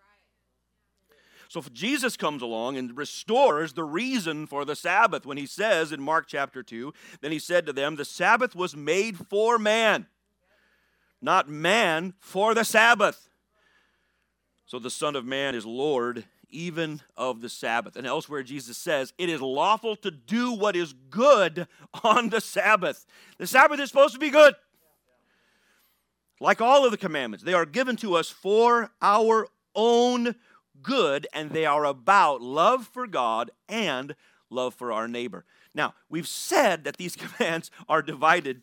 So 1.52 1.62
Jesus 1.70 2.16
comes 2.16 2.40
along 2.40 2.78
and 2.78 2.96
restores 2.96 3.74
the 3.74 3.84
reason 3.84 4.46
for 4.46 4.64
the 4.64 4.74
Sabbath 4.74 5.26
when 5.26 5.36
he 5.36 5.44
says 5.44 5.92
in 5.92 6.00
Mark 6.00 6.24
chapter 6.26 6.62
2, 6.62 6.94
then 7.20 7.30
he 7.30 7.38
said 7.38 7.66
to 7.66 7.74
them, 7.74 7.96
The 7.96 8.06
Sabbath 8.06 8.56
was 8.56 8.74
made 8.74 9.18
for 9.18 9.58
man 9.58 10.06
not 11.22 11.48
man, 11.48 12.14
for 12.18 12.54
the 12.54 12.64
Sabbath. 12.64 13.28
So 14.66 14.78
the 14.78 14.90
Son 14.90 15.16
of 15.16 15.24
Man 15.24 15.54
is 15.54 15.64
Lord 15.64 16.24
even 16.52 17.00
of 17.16 17.40
the 17.40 17.48
Sabbath. 17.48 17.96
And 17.96 18.06
elsewhere, 18.06 18.42
Jesus 18.42 18.76
says, 18.76 19.12
It 19.18 19.28
is 19.28 19.40
lawful 19.40 19.96
to 19.96 20.10
do 20.10 20.52
what 20.52 20.76
is 20.76 20.92
good 20.92 21.66
on 22.04 22.28
the 22.28 22.40
Sabbath. 22.40 23.06
The 23.38 23.46
Sabbath 23.46 23.80
is 23.80 23.88
supposed 23.88 24.14
to 24.14 24.20
be 24.20 24.30
good. 24.30 24.54
Like 26.40 26.60
all 26.60 26.84
of 26.84 26.90
the 26.90 26.98
commandments, 26.98 27.44
they 27.44 27.54
are 27.54 27.66
given 27.66 27.96
to 27.96 28.14
us 28.14 28.28
for 28.28 28.90
our 29.00 29.46
own 29.74 30.34
good, 30.82 31.26
and 31.32 31.50
they 31.50 31.64
are 31.64 31.84
about 31.84 32.42
love 32.42 32.88
for 32.92 33.06
God 33.06 33.50
and 33.68 34.14
love 34.50 34.74
for 34.74 34.92
our 34.92 35.08
neighbor. 35.08 35.44
Now, 35.74 35.94
we've 36.08 36.26
said 36.26 36.84
that 36.84 36.96
these 36.96 37.16
commands 37.38 37.70
are 37.88 38.02
divided 38.02 38.62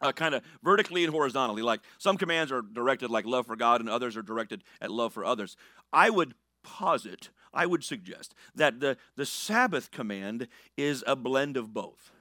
uh, 0.00 0.12
kind 0.12 0.34
of 0.34 0.42
vertically 0.62 1.04
and 1.04 1.12
horizontally. 1.12 1.62
Like 1.62 1.80
some 1.98 2.16
commands 2.16 2.52
are 2.52 2.62
directed 2.62 3.10
like 3.10 3.26
love 3.26 3.46
for 3.46 3.56
God, 3.56 3.80
and 3.80 3.88
others 3.88 4.16
are 4.16 4.22
directed 4.22 4.64
at 4.80 4.90
love 4.90 5.12
for 5.12 5.24
others. 5.24 5.56
I 5.92 6.10
would 6.10 6.34
posit, 6.62 7.30
I 7.52 7.66
would 7.66 7.84
suggest 7.84 8.34
that 8.54 8.80
the, 8.80 8.96
the 9.16 9.26
Sabbath 9.26 9.90
command 9.90 10.48
is 10.76 11.02
a 11.06 11.16
blend 11.16 11.56
of 11.56 11.72
both. 11.72 12.12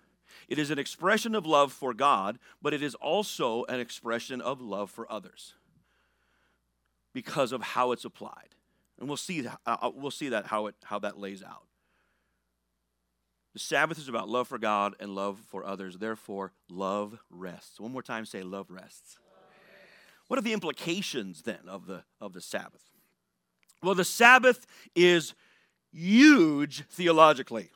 It 0.47 0.59
is 0.59 0.71
an 0.71 0.79
expression 0.79 1.35
of 1.35 1.45
love 1.45 1.73
for 1.73 1.93
God, 1.93 2.39
but 2.61 2.73
it 2.73 2.81
is 2.81 2.95
also 2.95 3.65
an 3.65 3.79
expression 3.79 4.39
of 4.39 4.61
love 4.61 4.89
for 4.89 5.11
others 5.11 5.55
because 7.13 7.51
of 7.51 7.61
how 7.61 7.91
it's 7.91 8.05
applied. 8.05 8.55
And 8.99 9.07
we'll 9.07 9.17
see, 9.17 9.45
uh, 9.65 9.91
we'll 9.93 10.11
see 10.11 10.29
that 10.29 10.47
how, 10.47 10.67
it, 10.67 10.75
how 10.83 10.99
that 10.99 11.19
lays 11.19 11.43
out. 11.43 11.66
The 13.57 13.63
Sabbath 13.63 13.97
is 13.97 14.07
about 14.07 14.29
love 14.29 14.47
for 14.47 14.59
God 14.59 14.93
and 14.99 15.15
love 15.15 15.39
for 15.47 15.65
others. 15.65 15.97
Therefore, 15.97 16.51
love 16.69 17.17
rests. 17.31 17.79
One 17.79 17.91
more 17.91 18.03
time, 18.03 18.23
say 18.23 18.43
love 18.43 18.69
rests. 18.69 19.17
What 20.27 20.37
are 20.37 20.43
the 20.43 20.53
implications 20.53 21.41
then 21.41 21.67
of 21.67 21.87
the, 21.87 22.03
of 22.21 22.33
the 22.33 22.39
Sabbath? 22.39 22.83
Well, 23.81 23.95
the 23.95 24.05
Sabbath 24.05 24.67
is 24.95 25.33
huge 25.91 26.83
theologically. 26.91 27.71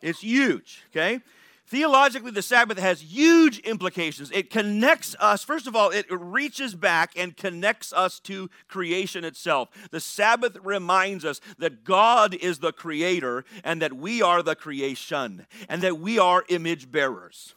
It's 0.00 0.20
huge, 0.20 0.84
okay? 0.90 1.22
Theologically, 1.68 2.30
the 2.30 2.42
Sabbath 2.42 2.78
has 2.78 3.02
huge 3.02 3.58
implications. 3.60 4.30
It 4.30 4.50
connects 4.50 5.16
us, 5.18 5.42
first 5.42 5.66
of 5.66 5.74
all, 5.74 5.90
it 5.90 6.06
reaches 6.08 6.76
back 6.76 7.12
and 7.16 7.36
connects 7.36 7.92
us 7.92 8.20
to 8.20 8.48
creation 8.68 9.24
itself. 9.24 9.68
The 9.90 9.98
Sabbath 9.98 10.56
reminds 10.62 11.24
us 11.24 11.40
that 11.58 11.82
God 11.82 12.34
is 12.34 12.60
the 12.60 12.72
creator 12.72 13.44
and 13.64 13.82
that 13.82 13.94
we 13.94 14.22
are 14.22 14.44
the 14.44 14.54
creation 14.54 15.46
and 15.68 15.82
that 15.82 15.98
we 15.98 16.20
are 16.20 16.44
image 16.48 16.92
bearers. 16.92 17.56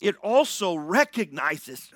It 0.00 0.16
also 0.20 0.74
recognizes, 0.74 1.92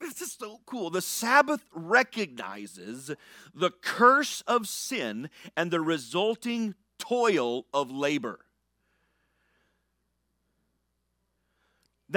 this 0.00 0.20
is 0.20 0.32
so 0.32 0.60
cool, 0.66 0.90
the 0.90 1.00
Sabbath 1.00 1.64
recognizes 1.72 3.12
the 3.54 3.70
curse 3.70 4.42
of 4.48 4.66
sin 4.66 5.30
and 5.56 5.70
the 5.70 5.80
resulting 5.80 6.74
toil 6.98 7.66
of 7.72 7.92
labor. 7.92 8.40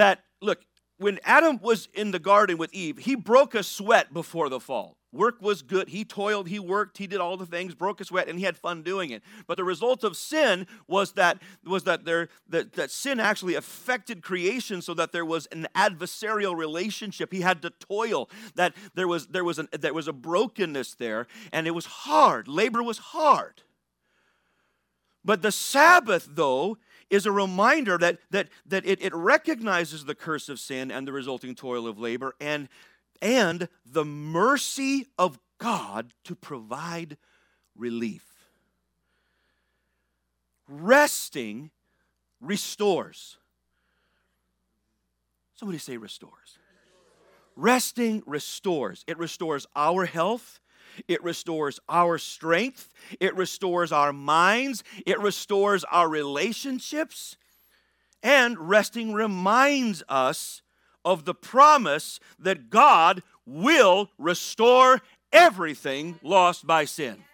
That, 0.00 0.24
look, 0.40 0.60
when 0.98 1.18
Adam 1.24 1.58
was 1.62 1.88
in 1.94 2.10
the 2.10 2.18
garden 2.18 2.58
with 2.58 2.72
Eve, 2.74 2.98
he 2.98 3.14
broke 3.14 3.54
a 3.54 3.62
sweat 3.62 4.12
before 4.12 4.48
the 4.48 4.60
fall. 4.60 4.96
Work 5.12 5.42
was 5.42 5.62
good. 5.62 5.88
He 5.88 6.04
toiled, 6.04 6.46
he 6.48 6.60
worked, 6.60 6.98
he 6.98 7.08
did 7.08 7.20
all 7.20 7.36
the 7.36 7.46
things, 7.46 7.74
broke 7.74 8.00
a 8.00 8.04
sweat, 8.04 8.28
and 8.28 8.38
he 8.38 8.44
had 8.44 8.56
fun 8.56 8.82
doing 8.82 9.10
it. 9.10 9.22
But 9.48 9.56
the 9.56 9.64
result 9.64 10.04
of 10.04 10.16
sin 10.16 10.68
was 10.86 11.12
that 11.12 11.42
was 11.64 11.82
that 11.84 12.04
there 12.04 12.28
that, 12.48 12.74
that 12.74 12.92
sin 12.92 13.18
actually 13.18 13.56
affected 13.56 14.22
creation 14.22 14.82
so 14.82 14.94
that 14.94 15.10
there 15.10 15.24
was 15.24 15.46
an 15.46 15.66
adversarial 15.74 16.56
relationship. 16.56 17.32
He 17.32 17.40
had 17.40 17.60
to 17.62 17.70
toil. 17.70 18.30
That 18.54 18.76
there 18.94 19.08
was 19.08 19.26
there 19.28 19.42
was 19.42 19.58
an 19.58 19.68
there 19.72 19.94
was 19.94 20.06
a 20.06 20.12
brokenness 20.12 20.94
there, 20.94 21.26
and 21.52 21.66
it 21.66 21.72
was 21.72 21.86
hard. 21.86 22.46
Labor 22.46 22.82
was 22.82 22.98
hard. 22.98 23.62
But 25.24 25.42
the 25.42 25.52
Sabbath, 25.52 26.28
though, 26.30 26.78
is 27.10 27.26
a 27.26 27.32
reminder 27.32 27.98
that, 27.98 28.18
that, 28.30 28.48
that 28.66 28.86
it, 28.86 29.02
it 29.02 29.14
recognizes 29.14 30.04
the 30.04 30.14
curse 30.14 30.48
of 30.48 30.58
sin 30.58 30.90
and 30.90 31.06
the 31.06 31.12
resulting 31.12 31.54
toil 31.54 31.86
of 31.86 31.98
labor 31.98 32.34
and, 32.40 32.68
and 33.20 33.68
the 33.84 34.04
mercy 34.04 35.06
of 35.18 35.38
God 35.58 36.12
to 36.24 36.34
provide 36.34 37.16
relief. 37.76 38.24
Resting 40.68 41.70
restores. 42.40 43.36
Somebody 45.56 45.78
say 45.78 45.96
restores. 45.96 46.58
Resting 47.56 48.22
restores. 48.24 49.04
It 49.06 49.18
restores 49.18 49.66
our 49.74 50.06
health. 50.06 50.59
It 51.08 51.22
restores 51.22 51.80
our 51.88 52.18
strength. 52.18 52.92
It 53.18 53.34
restores 53.36 53.92
our 53.92 54.12
minds. 54.12 54.84
It 55.06 55.18
restores 55.18 55.84
our 55.84 56.08
relationships. 56.08 57.36
And 58.22 58.58
resting 58.58 59.12
reminds 59.12 60.02
us 60.08 60.62
of 61.04 61.24
the 61.24 61.34
promise 61.34 62.20
that 62.38 62.70
God 62.70 63.22
will 63.46 64.10
restore 64.18 65.00
everything 65.32 66.18
lost 66.22 66.66
by 66.66 66.84
sin. 66.84 67.24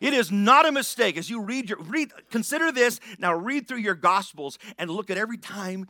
It 0.00 0.14
is 0.14 0.30
not 0.30 0.66
a 0.66 0.72
mistake 0.72 1.16
as 1.16 1.30
you 1.30 1.40
read 1.40 1.70
your 1.70 1.80
read 1.80 2.10
consider 2.30 2.72
this 2.72 3.00
now 3.18 3.34
read 3.34 3.68
through 3.68 3.78
your 3.78 3.94
gospels 3.94 4.58
and 4.78 4.90
look 4.90 5.10
at 5.10 5.16
every 5.16 5.38
time 5.38 5.86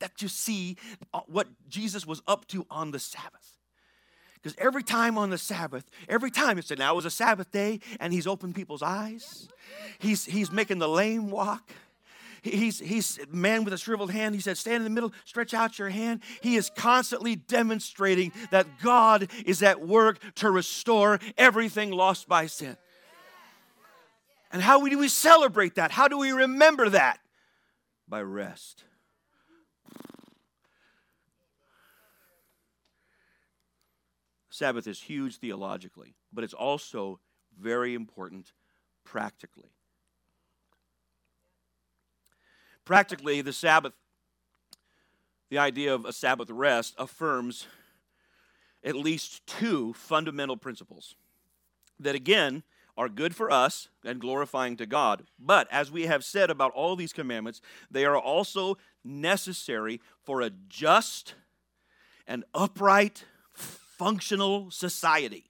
that 0.00 0.22
you 0.22 0.28
see 0.28 0.76
uh, 1.12 1.20
what 1.26 1.48
Jesus 1.68 2.06
was 2.06 2.22
up 2.26 2.46
to 2.48 2.66
on 2.70 2.90
the 2.90 2.98
Sabbath. 2.98 3.51
Because 4.42 4.56
every 4.58 4.82
time 4.82 5.16
on 5.16 5.30
the 5.30 5.38
Sabbath, 5.38 5.88
every 6.08 6.30
time 6.30 6.58
it 6.58 6.64
said, 6.64 6.78
now 6.78 6.92
it 6.92 6.96
was 6.96 7.04
a 7.04 7.10
Sabbath 7.10 7.52
day, 7.52 7.78
and 8.00 8.12
he's 8.12 8.26
opened 8.26 8.56
people's 8.56 8.82
eyes. 8.82 9.48
He's, 10.00 10.24
he's 10.24 10.50
making 10.50 10.78
the 10.78 10.88
lame 10.88 11.30
walk. 11.30 11.70
He's, 12.42 12.80
he's 12.80 13.20
man 13.30 13.62
with 13.62 13.72
a 13.72 13.78
shriveled 13.78 14.10
hand. 14.10 14.34
He 14.34 14.40
said, 14.40 14.58
Stand 14.58 14.78
in 14.78 14.84
the 14.84 14.90
middle, 14.90 15.12
stretch 15.24 15.54
out 15.54 15.78
your 15.78 15.90
hand. 15.90 16.22
He 16.40 16.56
is 16.56 16.70
constantly 16.74 17.36
demonstrating 17.36 18.32
that 18.50 18.66
God 18.82 19.28
is 19.46 19.62
at 19.62 19.80
work 19.80 20.18
to 20.36 20.50
restore 20.50 21.20
everything 21.38 21.92
lost 21.92 22.28
by 22.28 22.46
sin. 22.46 22.76
And 24.50 24.60
how 24.60 24.84
do 24.86 24.98
we 24.98 25.08
celebrate 25.08 25.76
that? 25.76 25.92
How 25.92 26.08
do 26.08 26.18
we 26.18 26.32
remember 26.32 26.88
that? 26.88 27.20
By 28.08 28.22
rest. 28.22 28.84
Sabbath 34.52 34.86
is 34.86 35.00
huge 35.00 35.38
theologically, 35.38 36.14
but 36.30 36.44
it's 36.44 36.52
also 36.52 37.18
very 37.58 37.94
important 37.94 38.52
practically. 39.02 39.70
Practically, 42.84 43.40
the 43.40 43.54
Sabbath, 43.54 43.94
the 45.48 45.56
idea 45.56 45.94
of 45.94 46.04
a 46.04 46.12
Sabbath 46.12 46.50
rest, 46.50 46.94
affirms 46.98 47.66
at 48.84 48.94
least 48.94 49.46
two 49.46 49.94
fundamental 49.94 50.58
principles 50.58 51.14
that, 51.98 52.14
again, 52.14 52.62
are 52.94 53.08
good 53.08 53.34
for 53.34 53.50
us 53.50 53.88
and 54.04 54.20
glorifying 54.20 54.76
to 54.76 54.84
God. 54.84 55.24
But 55.38 55.66
as 55.70 55.90
we 55.90 56.02
have 56.02 56.24
said 56.24 56.50
about 56.50 56.72
all 56.72 56.94
these 56.94 57.14
commandments, 57.14 57.62
they 57.90 58.04
are 58.04 58.18
also 58.18 58.76
necessary 59.02 59.98
for 60.22 60.42
a 60.42 60.50
just 60.50 61.36
and 62.26 62.44
upright 62.52 63.24
functional 64.02 64.68
society. 64.72 65.44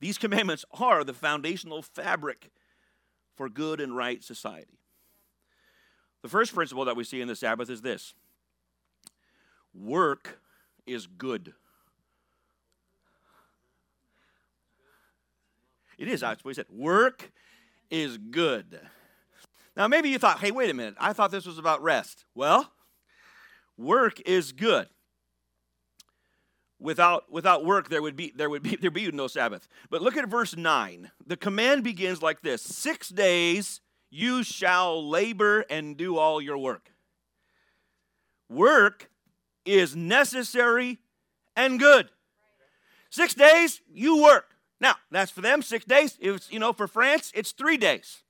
These 0.00 0.18
commandments 0.18 0.64
are 0.80 1.04
the 1.04 1.14
foundational 1.14 1.80
fabric 1.80 2.50
for 3.36 3.48
good 3.48 3.80
and 3.80 3.96
right 3.96 4.20
society. 4.24 4.80
The 6.22 6.28
first 6.28 6.52
principle 6.52 6.84
that 6.86 6.96
we 6.96 7.04
see 7.04 7.20
in 7.20 7.28
the 7.28 7.36
Sabbath 7.36 7.70
is 7.70 7.82
this 7.82 8.14
work 9.72 10.40
is 10.86 11.06
good. 11.06 11.54
It 15.98 16.08
is. 16.08 16.22
That's 16.22 16.44
what 16.44 16.50
he 16.50 16.54
said. 16.56 16.66
Work 16.68 17.30
is 17.92 18.18
good. 18.18 18.80
Now, 19.76 19.86
maybe 19.86 20.08
you 20.08 20.18
thought, 20.18 20.40
hey, 20.40 20.50
wait 20.50 20.68
a 20.68 20.74
minute. 20.74 20.96
I 20.98 21.12
thought 21.12 21.30
this 21.30 21.46
was 21.46 21.58
about 21.58 21.80
rest. 21.80 22.24
Well, 22.34 22.72
work 23.78 24.20
is 24.22 24.50
good. 24.50 24.88
Without, 26.82 27.30
without 27.30 27.64
work, 27.64 27.88
there 27.88 28.02
would 28.02 28.16
be 28.16 28.32
there 28.34 28.50
would 28.50 28.62
be 28.62 28.76
there 28.80 28.90
be 28.90 29.10
no 29.12 29.28
Sabbath. 29.28 29.68
But 29.88 30.02
look 30.02 30.16
at 30.16 30.28
verse 30.28 30.56
9. 30.56 31.10
The 31.26 31.36
command 31.36 31.84
begins 31.84 32.22
like 32.22 32.42
this: 32.42 32.62
six 32.62 33.08
days 33.08 33.80
you 34.10 34.42
shall 34.42 35.08
labor 35.08 35.64
and 35.70 35.96
do 35.96 36.18
all 36.18 36.40
your 36.40 36.58
work. 36.58 36.92
Work 38.50 39.10
is 39.64 39.96
necessary 39.96 40.98
and 41.56 41.78
good. 41.78 42.10
Six 43.08 43.34
days, 43.34 43.80
you 43.90 44.22
work. 44.22 44.46
Now, 44.80 44.96
that's 45.10 45.30
for 45.30 45.40
them, 45.40 45.62
six 45.62 45.84
days. 45.84 46.18
It's, 46.20 46.50
you 46.52 46.58
know, 46.58 46.72
for 46.72 46.86
France, 46.86 47.30
it's 47.34 47.52
three 47.52 47.76
days. 47.76 48.22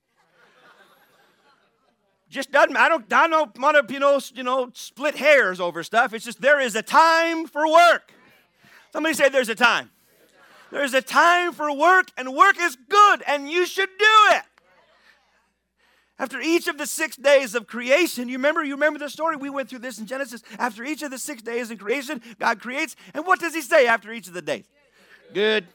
Just 2.29 2.51
doesn't, 2.51 2.77
I 2.77 2.89
don't, 2.89 3.11
I 3.11 3.27
don't 3.27 3.57
want 3.59 3.87
to, 3.87 3.93
you 3.93 3.99
know, 3.99 4.19
you 4.33 4.43
know, 4.43 4.71
split 4.73 5.15
hairs 5.15 5.59
over 5.59 5.83
stuff. 5.83 6.13
It's 6.13 6.25
just 6.25 6.41
there 6.41 6.59
is 6.59 6.75
a 6.75 6.81
time 6.81 7.45
for 7.45 7.67
work. 7.69 8.13
Somebody 8.93 9.15
say 9.15 9.27
there's 9.27 9.49
a 9.49 9.55
time. 9.55 9.89
There's 10.71 10.93
a 10.93 11.01
time 11.01 11.51
for 11.51 11.75
work, 11.75 12.09
and 12.15 12.33
work 12.33 12.55
is 12.59 12.77
good, 12.87 13.23
and 13.27 13.49
you 13.49 13.65
should 13.65 13.89
do 13.97 14.05
it. 14.31 14.43
After 16.19 16.39
each 16.39 16.67
of 16.67 16.77
the 16.77 16.85
six 16.85 17.15
days 17.15 17.55
of 17.55 17.65
creation, 17.65 18.29
you 18.29 18.37
remember, 18.37 18.63
you 18.63 18.75
remember 18.75 18.99
the 18.99 19.09
story? 19.09 19.35
We 19.35 19.49
went 19.49 19.67
through 19.67 19.79
this 19.79 19.97
in 19.97 20.05
Genesis. 20.05 20.43
After 20.59 20.83
each 20.83 21.01
of 21.01 21.09
the 21.09 21.17
six 21.17 21.41
days 21.41 21.71
in 21.71 21.79
creation, 21.79 22.21
God 22.39 22.61
creates, 22.61 22.95
and 23.15 23.25
what 23.25 23.39
does 23.39 23.55
He 23.55 23.61
say 23.61 23.87
after 23.87 24.13
each 24.13 24.27
of 24.27 24.33
the 24.33 24.41
days? 24.43 24.65
Good. 25.33 25.65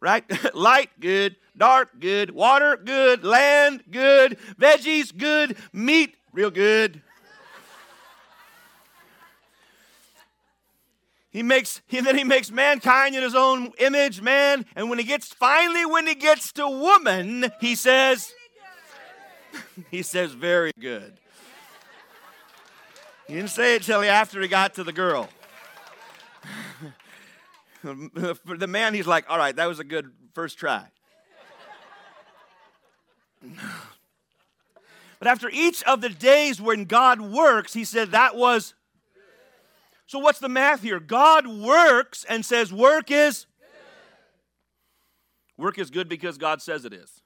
Right? 0.00 0.24
Light, 0.54 0.90
good. 0.98 1.36
Dark, 1.56 2.00
good. 2.00 2.32
Water, 2.32 2.76
good. 2.76 3.22
Land, 3.22 3.84
good. 3.88 4.36
Veggies, 4.60 5.16
good. 5.16 5.56
Meat, 5.72 6.16
real 6.32 6.50
good. 6.50 7.02
He 11.30 11.42
makes, 11.42 11.82
he, 11.86 12.00
then 12.00 12.16
he 12.16 12.24
makes 12.24 12.50
mankind 12.50 13.14
in 13.14 13.22
his 13.22 13.34
own 13.34 13.72
image, 13.78 14.22
man. 14.22 14.64
And 14.74 14.88
when 14.88 14.98
he 14.98 15.04
gets, 15.04 15.28
finally, 15.28 15.84
when 15.84 16.06
he 16.06 16.14
gets 16.14 16.52
to 16.52 16.66
woman, 16.66 17.50
he 17.60 17.74
says, 17.74 18.32
he 19.90 20.02
says, 20.02 20.32
very 20.32 20.72
good. 20.80 21.18
He 23.26 23.34
didn't 23.34 23.50
say 23.50 23.74
it 23.74 23.82
till 23.82 24.02
after 24.02 24.40
he 24.40 24.48
got 24.48 24.74
to 24.74 24.84
the 24.84 24.92
girl. 24.92 25.28
For 27.82 27.94
the 28.56 28.66
man, 28.66 28.94
he's 28.94 29.06
like, 29.06 29.26
all 29.28 29.36
right, 29.36 29.54
that 29.54 29.66
was 29.66 29.80
a 29.80 29.84
good 29.84 30.10
first 30.34 30.58
try. 30.58 30.86
But 35.18 35.28
after 35.28 35.50
each 35.52 35.82
of 35.84 36.00
the 36.00 36.08
days 36.08 36.60
when 36.60 36.84
God 36.84 37.20
works, 37.20 37.74
he 37.74 37.84
said 37.84 38.12
that 38.12 38.36
was. 38.36 38.74
So 40.08 40.18
what's 40.18 40.38
the 40.38 40.48
math 40.48 40.82
here? 40.82 41.00
God 41.00 41.46
works 41.46 42.24
and 42.26 42.44
says 42.44 42.72
work 42.72 43.10
is. 43.10 43.44
Work 45.58 45.78
is 45.78 45.90
good 45.90 46.08
because 46.08 46.38
God 46.38 46.62
says 46.62 46.86
it 46.86 46.94
is. 46.94 47.20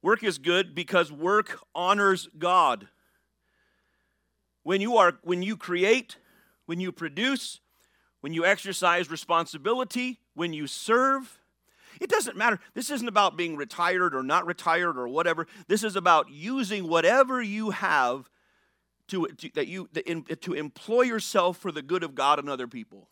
Work 0.00 0.24
is 0.24 0.38
good 0.38 0.74
because 0.74 1.12
work 1.12 1.60
honors 1.74 2.30
God. 2.38 2.88
When 4.62 4.80
you 4.80 4.96
are 4.96 5.18
when 5.22 5.42
you 5.42 5.58
create, 5.58 6.16
when 6.64 6.80
you 6.80 6.90
produce, 6.90 7.60
when 8.22 8.32
you 8.32 8.46
exercise 8.46 9.10
responsibility, 9.10 10.20
when 10.32 10.54
you 10.54 10.66
serve, 10.66 11.38
it 12.00 12.08
doesn't 12.08 12.38
matter. 12.38 12.60
This 12.72 12.88
isn't 12.88 13.08
about 13.08 13.36
being 13.36 13.56
retired 13.56 14.14
or 14.14 14.22
not 14.22 14.46
retired 14.46 14.96
or 14.96 15.06
whatever. 15.06 15.46
This 15.68 15.84
is 15.84 15.96
about 15.96 16.30
using 16.30 16.88
whatever 16.88 17.42
you 17.42 17.70
have 17.70 18.30
to, 19.10 19.26
to 19.26 19.50
that 19.54 19.68
you 19.68 19.88
to 20.40 20.54
employ 20.54 21.02
yourself 21.02 21.58
for 21.58 21.70
the 21.70 21.82
good 21.82 22.02
of 22.02 22.14
God 22.14 22.38
and 22.38 22.48
other 22.48 22.66
people. 22.66 23.08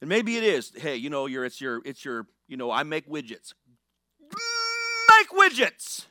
And 0.00 0.08
maybe 0.08 0.36
it 0.36 0.44
is, 0.44 0.72
hey, 0.76 0.96
you 0.96 1.10
know, 1.10 1.26
you're 1.26 1.44
it's 1.44 1.60
your 1.60 1.82
it's 1.84 2.04
your, 2.04 2.26
you 2.48 2.56
know, 2.56 2.70
I 2.70 2.82
make 2.82 3.08
widgets 3.08 3.52
make 5.18 5.30
widgets. 5.30 6.06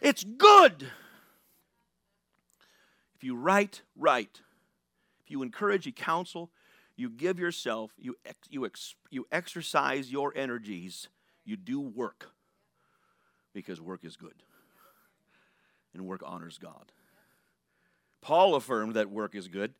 It's 0.00 0.24
good. 0.24 0.86
If 3.14 3.24
you 3.24 3.36
write 3.36 3.82
right, 3.96 4.40
if 5.22 5.30
you 5.30 5.42
encourage, 5.42 5.86
you 5.86 5.92
counsel, 5.92 6.50
you 6.96 7.08
give 7.08 7.38
yourself, 7.38 7.92
you, 7.98 8.16
ex, 8.26 8.36
you, 8.50 8.66
ex, 8.66 8.94
you 9.10 9.26
exercise 9.30 10.10
your 10.10 10.32
energies, 10.36 11.08
you 11.44 11.56
do 11.56 11.80
work 11.80 12.30
because 13.54 13.80
work 13.80 14.04
is 14.04 14.16
good 14.16 14.42
and 15.94 16.04
work 16.04 16.22
honors 16.24 16.58
God. 16.58 16.90
Paul 18.22 18.54
affirmed 18.54 18.94
that 18.94 19.10
work 19.10 19.34
is 19.34 19.48
good. 19.48 19.74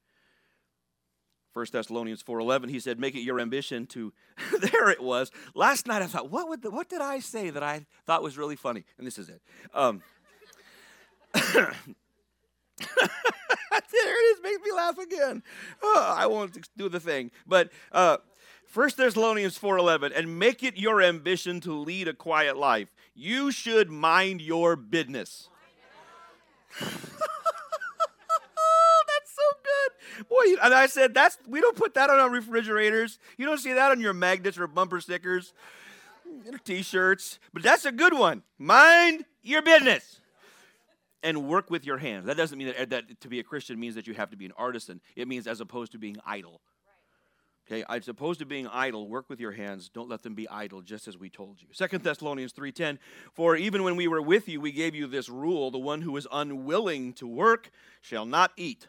1 1.55 1.67
Thessalonians 1.71 2.23
4:11 2.23 2.71
he 2.71 2.81
said 2.81 2.99
make 2.99 3.15
it 3.15 3.21
your 3.21 3.39
ambition 3.39 3.87
to 3.87 4.13
there 4.59 4.91
it 4.91 5.03
was. 5.03 5.31
Last 5.55 5.87
night 5.87 6.03
I 6.03 6.07
thought 6.07 6.31
what 6.31 6.49
would 6.49 6.63
the, 6.63 6.71
what 6.71 6.89
did 6.89 7.01
I 7.01 7.21
say 7.21 7.51
that 7.51 7.63
I 7.63 7.87
thought 8.07 8.23
was 8.23 8.37
really 8.37 8.57
funny? 8.57 8.85
And 8.99 9.07
this 9.07 9.19
is 9.19 9.29
it. 9.29 9.41
Um, 9.75 10.03
there 11.55 11.75
it 12.79 14.37
is 14.37 14.43
makes 14.43 14.61
me 14.65 14.73
laugh 14.75 14.99
again. 14.99 15.43
Oh, 15.83 16.15
I 16.17 16.27
won't 16.27 16.69
do 16.77 16.89
the 16.89 17.01
thing. 17.01 17.31
But 17.47 17.71
uh, 17.93 18.19
1 18.73 18.91
Thessalonians 18.97 19.59
4:11 19.59 20.13
and 20.17 20.39
make 20.39 20.63
it 20.63 20.79
your 20.79 21.03
ambition 21.03 21.61
to 21.61 21.75
lead 21.75 22.09
a 22.09 22.15
quiet 22.15 22.57
life. 22.57 22.89
You 23.15 23.53
should 23.53 23.91
mind 23.91 24.41
your 24.41 24.75
business 24.77 25.51
Boy, 30.29 30.55
and 30.63 30.75
I 30.75 30.87
said, 30.87 31.15
that's 31.15 31.39
we 31.47 31.61
don't 31.61 31.77
put 31.77 31.95
that 31.95 32.11
on 32.11 32.19
our 32.19 32.31
refrigerators. 32.31 33.19
You 33.37 33.47
don't 33.47 33.59
see 33.59 33.73
that 33.73 33.91
on 33.91 34.01
your 34.01 34.13
magnets 34.13 34.59
or 34.59 34.67
bumper 34.67 35.01
stickers, 35.01 35.53
or 36.51 36.59
t-shirts. 36.59 37.39
But 37.53 37.63
that's 37.63 37.85
a 37.85 37.93
good 37.93 38.13
one. 38.13 38.43
Mind 38.59 39.25
your 39.43 39.63
business. 39.63 40.21
And 41.25 41.49
work 41.49 41.71
with 41.71 41.85
your 41.87 41.99
hands. 41.99 42.27
That 42.27 42.37
doesn't 42.37 42.59
mean 42.59 42.75
that, 42.77 42.91
that 42.91 43.21
to 43.21 43.29
be 43.29 43.39
a 43.39 43.45
Christian 43.45 43.79
means 43.79 43.95
that 43.95 44.09
you 44.09 44.15
have 44.15 44.31
to 44.31 44.37
be 44.37 44.45
an 44.45 44.53
artisan. 44.57 45.01
It 45.15 45.29
means 45.29 45.47
as 45.47 45.61
opposed 45.61 45.93
to 45.93 45.99
being 45.99 46.17
idle. 46.27 46.61
Okay, 47.69 47.85
as 47.89 48.09
opposed 48.09 48.41
to 48.41 48.47
being 48.47 48.67
idle, 48.67 49.09
work 49.09 49.31
with 49.31 49.39
your 49.39 49.53
hands. 49.53 49.89
Don't 49.89 50.09
let 50.09 50.23
them 50.25 50.35
be 50.35 50.49
idle, 50.49 50.83
just 50.83 51.07
as 51.07 51.17
we 51.17 51.31
told 51.31 51.63
you. 51.63 51.69
Second 51.71 52.03
Thessalonians 52.03 52.53
3:10, 52.53 52.99
for 53.35 53.55
even 53.55 53.85
when 53.85 53.95
we 53.95 54.09
were 54.09 54.21
with 54.21 54.49
you, 54.49 54.61
we 54.61 54.73
gave 54.73 54.97
you 54.97 55.07
this 55.07 55.29
rule: 55.29 55.71
the 55.71 55.79
one 55.79 56.03
who 56.03 56.17
is 56.17 56.27
unwilling 56.33 57.13
to 57.15 57.27
work 57.27 57.71
shall 58.01 58.27
not 58.27 58.51
eat. 58.57 58.89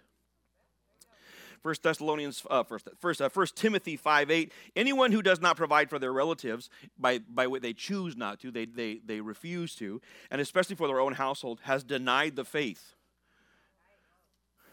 First 1.63 1.81
Thessalonians, 1.81 2.43
uh, 2.49 2.63
first, 2.63 2.89
first, 2.99 3.21
uh, 3.21 3.29
Timothy 3.55 3.95
5 3.95 4.29
8. 4.29 4.51
Anyone 4.75 5.13
who 5.13 5.21
does 5.21 5.39
not 5.39 5.55
provide 5.55 5.89
for 5.89 5.97
their 5.97 6.11
relatives 6.11 6.69
by, 6.99 7.19
by 7.19 7.47
what 7.47 7.61
they 7.61 7.71
choose 7.71 8.17
not 8.17 8.41
to, 8.41 8.51
they, 8.51 8.65
they, 8.65 8.99
they 9.05 9.21
refuse 9.21 9.73
to, 9.75 10.01
and 10.29 10.41
especially 10.41 10.75
for 10.75 10.87
their 10.87 10.99
own 10.99 11.13
household, 11.13 11.61
has 11.63 11.85
denied 11.85 12.35
the 12.35 12.43
faith. 12.43 12.95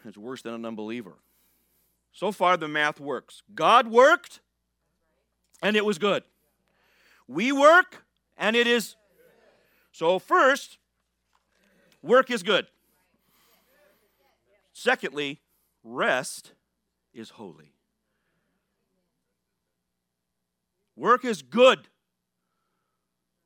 It's 0.03 0.17
worse 0.17 0.41
than 0.41 0.53
an 0.53 0.65
unbeliever. 0.65 1.13
So 2.11 2.33
far, 2.33 2.57
the 2.57 2.67
math 2.67 2.99
works. 2.99 3.41
God 3.55 3.87
worked, 3.87 4.41
and 5.63 5.77
it 5.77 5.85
was 5.85 5.97
good. 5.97 6.23
We 7.25 7.53
work, 7.53 8.03
and 8.37 8.53
it 8.53 8.67
is. 8.67 8.97
So, 9.93 10.19
first, 10.19 10.77
work 12.01 12.29
is 12.29 12.43
good. 12.43 12.67
Secondly, 14.73 15.39
rest 15.85 16.51
is 17.13 17.31
holy. 17.31 17.73
Work 20.95 21.25
is 21.25 21.41
good, 21.41 21.87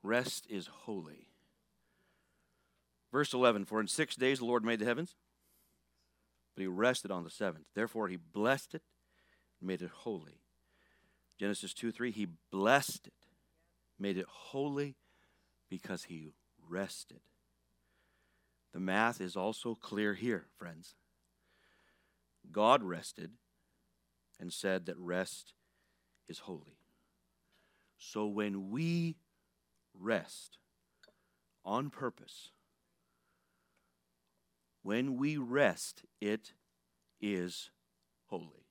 rest 0.04 0.45
is 0.49 0.67
holy. 0.67 1.30
Verse 3.12 3.34
11 3.34 3.65
For 3.65 3.80
in 3.80 3.88
six 3.88 4.15
days 4.15 4.39
the 4.39 4.45
Lord 4.45 4.63
made 4.65 4.80
the 4.80 4.86
heavens, 4.86 5.15
but 6.56 6.62
he 6.62 6.67
rested 6.67 7.12
on 7.12 7.23
the 7.23 7.30
seventh. 7.30 7.65
Therefore 7.75 8.08
he 8.08 8.17
blessed 8.17 8.75
it 8.75 8.82
and 9.60 9.67
made 9.67 9.82
it 9.82 9.89
holy. 9.89 10.41
Genesis 11.39 11.73
2 11.73 11.91
3, 11.91 12.12
he 12.12 12.28
blessed 12.51 13.08
it, 13.08 13.13
made 13.99 14.17
it 14.17 14.25
holy 14.28 14.95
because 15.69 16.04
he 16.04 16.34
rested. 16.69 17.21
The 18.73 18.80
math 18.80 19.21
is 19.21 19.36
also 19.38 19.75
clear 19.75 20.13
here, 20.13 20.47
friends. 20.58 20.95
God 22.51 22.84
rested 22.84 23.32
and 24.39 24.52
said 24.52 24.86
that 24.86 24.98
rest 24.98 25.54
is 26.28 26.39
holy. 26.39 26.80
So 27.98 28.28
when 28.28 28.69
we 28.69 29.15
rest 29.98 30.58
on 31.63 31.89
purpose, 31.89 32.52
when 34.84 35.17
we 35.17 35.38
rest, 35.38 36.04
it 36.21 36.54
is 37.21 37.69
holy. 38.28 38.67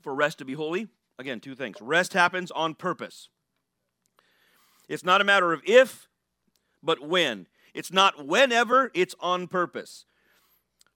For 0.00 0.14
rest 0.14 0.38
to 0.38 0.44
be 0.44 0.54
holy, 0.54 0.88
Again, 1.20 1.38
two 1.38 1.54
things. 1.54 1.76
Rest 1.82 2.14
happens 2.14 2.50
on 2.50 2.74
purpose. 2.74 3.28
It's 4.88 5.04
not 5.04 5.20
a 5.20 5.24
matter 5.24 5.52
of 5.52 5.60
if, 5.66 6.08
but 6.82 7.06
when. 7.06 7.46
It's 7.74 7.92
not 7.92 8.26
whenever, 8.26 8.90
it's 8.94 9.14
on 9.20 9.46
purpose. 9.46 10.06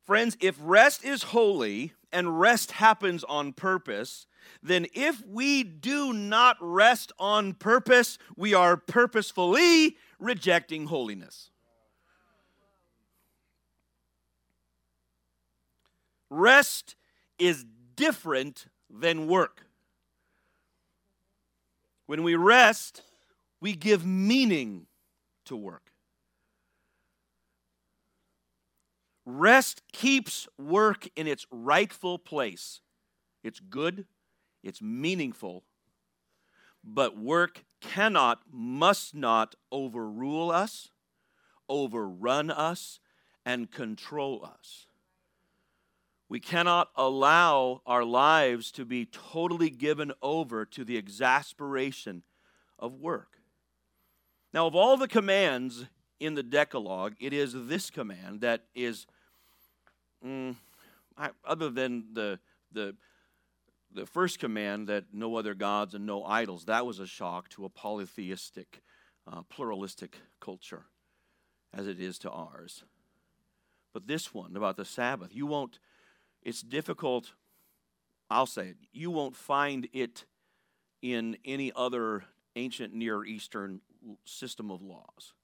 Friends, 0.04 0.36
if 0.40 0.56
rest 0.60 1.02
is 1.02 1.22
holy 1.22 1.94
and 2.12 2.38
rest 2.38 2.72
happens 2.72 3.24
on 3.24 3.54
purpose, 3.54 4.26
then 4.62 4.86
if 4.92 5.26
we 5.26 5.64
do 5.64 6.12
not 6.12 6.56
rest 6.60 7.10
on 7.18 7.54
purpose, 7.54 8.18
we 8.36 8.52
are 8.52 8.76
purposefully 8.76 9.96
rejecting 10.18 10.86
holiness. 10.86 11.50
Rest 16.28 16.96
is 17.38 17.64
different 17.96 18.66
than 18.90 19.26
work. 19.26 19.66
When 22.06 22.22
we 22.22 22.34
rest, 22.34 23.00
we 23.60 23.72
give 23.72 24.04
meaning 24.04 24.86
to 25.46 25.56
work. 25.56 25.93
Rest 29.26 29.82
keeps 29.92 30.46
work 30.58 31.08
in 31.16 31.26
its 31.26 31.46
rightful 31.50 32.18
place. 32.18 32.80
It's 33.42 33.60
good, 33.60 34.06
it's 34.62 34.82
meaningful, 34.82 35.64
but 36.82 37.18
work 37.18 37.64
cannot, 37.80 38.42
must 38.50 39.14
not 39.14 39.54
overrule 39.72 40.50
us, 40.50 40.88
overrun 41.68 42.50
us, 42.50 43.00
and 43.44 43.70
control 43.70 44.44
us. 44.44 44.87
We 46.28 46.40
cannot 46.40 46.88
allow 46.96 47.82
our 47.87 48.04
lives 48.04 48.72
to 48.72 48.84
be 48.84 49.06
totally 49.06 49.70
given 49.70 50.12
over 50.22 50.64
to 50.66 50.84
the 50.84 50.96
exasperation 50.96 52.22
of 52.78 52.94
work. 52.94 53.38
Now, 54.52 54.66
of 54.66 54.74
all 54.74 54.96
the 54.96 55.08
commands 55.08 55.87
in 56.20 56.34
the 56.34 56.42
Decalogue, 56.42 57.14
it 57.20 57.32
is 57.32 57.54
this 57.54 57.90
command 57.90 58.40
that 58.40 58.64
is, 58.74 59.06
mm, 60.24 60.56
I, 61.16 61.30
other 61.44 61.70
than 61.70 62.06
the, 62.12 62.38
the, 62.72 62.96
the 63.92 64.06
first 64.06 64.38
command 64.38 64.88
that 64.88 65.04
no 65.12 65.37
other 65.37 65.54
gods 65.54 65.94
and 65.94 66.06
no 66.06 66.24
idols, 66.24 66.64
that 66.64 66.87
was 66.87 66.98
a 66.98 67.06
shock 67.06 67.48
to 67.50 67.64
a 67.64 67.68
polytheistic, 67.68 68.82
uh, 69.30 69.42
pluralistic 69.42 70.18
culture 70.40 70.87
as 71.72 71.87
it 71.87 72.00
is 72.00 72.18
to 72.20 72.30
ours. 72.30 72.84
But 73.92 74.06
this 74.06 74.34
one 74.34 74.56
about 74.56 74.76
the 74.76 74.84
Sabbath, 74.84 75.30
you 75.32 75.46
won't, 75.46 75.78
it's 76.42 76.62
difficult, 76.62 77.32
I'll 78.28 78.46
say 78.46 78.68
it, 78.68 78.76
you 78.92 79.10
won't 79.10 79.37
find 79.37 79.88
it 79.92 80.24
in 81.00 81.37
any 81.44 81.70
other 81.76 82.24
ancient 82.56 82.94
Near 82.94 83.24
Eastern 83.24 83.80
system 84.24 84.70
of 84.70 84.82
laws 84.82 85.34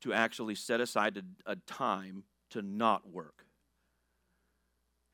to 0.00 0.12
actually 0.12 0.54
set 0.54 0.80
aside 0.80 1.16
a, 1.16 1.52
a 1.52 1.56
time 1.56 2.24
to 2.50 2.62
not 2.62 3.10
work. 3.10 3.44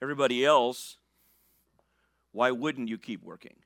Everybody 0.03 0.45
else, 0.45 0.99
why 2.33 2.51
wouldn't 2.51 2.89
you 2.89 2.99
keep 2.99 3.23
working? 3.23 3.57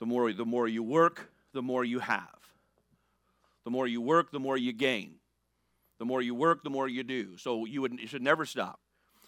The 0.00 0.06
more, 0.06 0.32
the 0.32 0.44
more 0.44 0.66
you 0.66 0.82
work, 0.82 1.30
the 1.52 1.62
more 1.62 1.84
you 1.84 2.00
have. 2.00 2.28
The 3.64 3.70
more 3.70 3.86
you 3.86 4.00
work, 4.00 4.32
the 4.32 4.40
more 4.40 4.56
you 4.56 4.72
gain. 4.72 5.14
The 5.98 6.04
more 6.04 6.20
you 6.20 6.34
work, 6.34 6.64
the 6.64 6.70
more 6.70 6.88
you 6.88 7.04
do. 7.04 7.36
So 7.36 7.64
you, 7.64 7.82
would, 7.82 8.00
you 8.00 8.08
should 8.08 8.22
never 8.22 8.44
stop. 8.44 8.80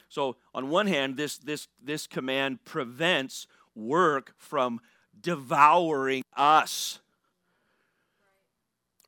So 0.08 0.36
on 0.52 0.70
one 0.70 0.86
hand, 0.86 1.16
this, 1.16 1.38
this, 1.38 1.68
this 1.82 2.06
command 2.06 2.64
prevents 2.64 3.46
work 3.74 4.34
from 4.36 4.80
devouring 5.20 6.24
us. 6.36 7.00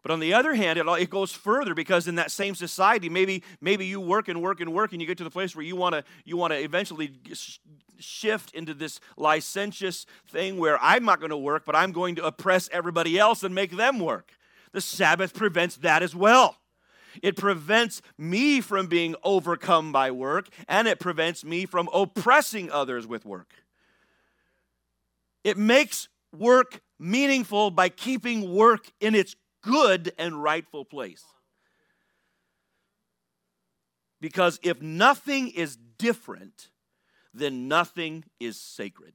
But 0.07 0.12
on 0.12 0.21
the 0.21 0.35
other 0.35 0.55
hand, 0.55 0.79
it, 0.79 0.87
it 0.87 1.11
goes 1.11 1.33
further 1.33 1.75
because 1.75 2.07
in 2.07 2.14
that 2.14 2.31
same 2.31 2.55
society, 2.55 3.09
maybe, 3.09 3.42
maybe 3.61 3.87
you 3.87 4.01
work 4.01 4.29
and 4.29 4.40
work 4.40 4.61
and 4.61 4.73
work 4.73 4.92
and 4.92 5.01
you 5.03 5.09
get 5.09 5.19
to 5.19 5.25
the 5.25 5.33
place 5.33 5.57
where 5.57 5.64
you 5.64 5.75
want 5.75 5.97
to 5.97 6.05
you 6.25 6.37
wanna 6.37 6.55
eventually 6.55 7.11
shift 7.99 8.55
into 8.55 8.73
this 8.73 9.01
licentious 9.16 10.07
thing 10.29 10.59
where 10.59 10.79
I'm 10.81 11.05
not 11.05 11.19
going 11.19 11.31
to 11.31 11.37
work, 11.37 11.64
but 11.64 11.75
I'm 11.75 11.90
going 11.90 12.14
to 12.14 12.25
oppress 12.25 12.69
everybody 12.71 13.19
else 13.19 13.42
and 13.42 13.53
make 13.53 13.73
them 13.73 13.99
work. 13.99 14.31
The 14.71 14.81
Sabbath 14.81 15.35
prevents 15.35 15.75
that 15.79 16.05
as 16.05 16.14
well. 16.14 16.57
It 17.21 17.35
prevents 17.35 18.01
me 18.16 18.61
from 18.61 18.87
being 18.87 19.16
overcome 19.25 19.90
by 19.90 20.12
work, 20.12 20.51
and 20.69 20.87
it 20.87 21.01
prevents 21.01 21.45
me 21.45 21.66
from 21.66 21.88
oppressing 21.92 22.71
others 22.71 23.09
with 23.09 23.27
work. 23.27 23.55
It 25.42 25.57
makes 25.59 26.07
work 26.33 26.81
meaningful 26.97 27.73
by 27.73 27.88
keeping 27.88 28.55
work 28.55 28.92
in 29.01 29.16
its 29.16 29.35
good 29.66 30.12
and 30.18 30.42
rightful 30.42 30.85
place. 30.85 31.24
Because 34.20 34.59
if 34.62 34.81
nothing 34.81 35.48
is 35.48 35.76
different, 35.98 36.70
then 37.35 37.68
nothing 37.68 38.24
is 38.40 38.59
sacred. 38.59 39.12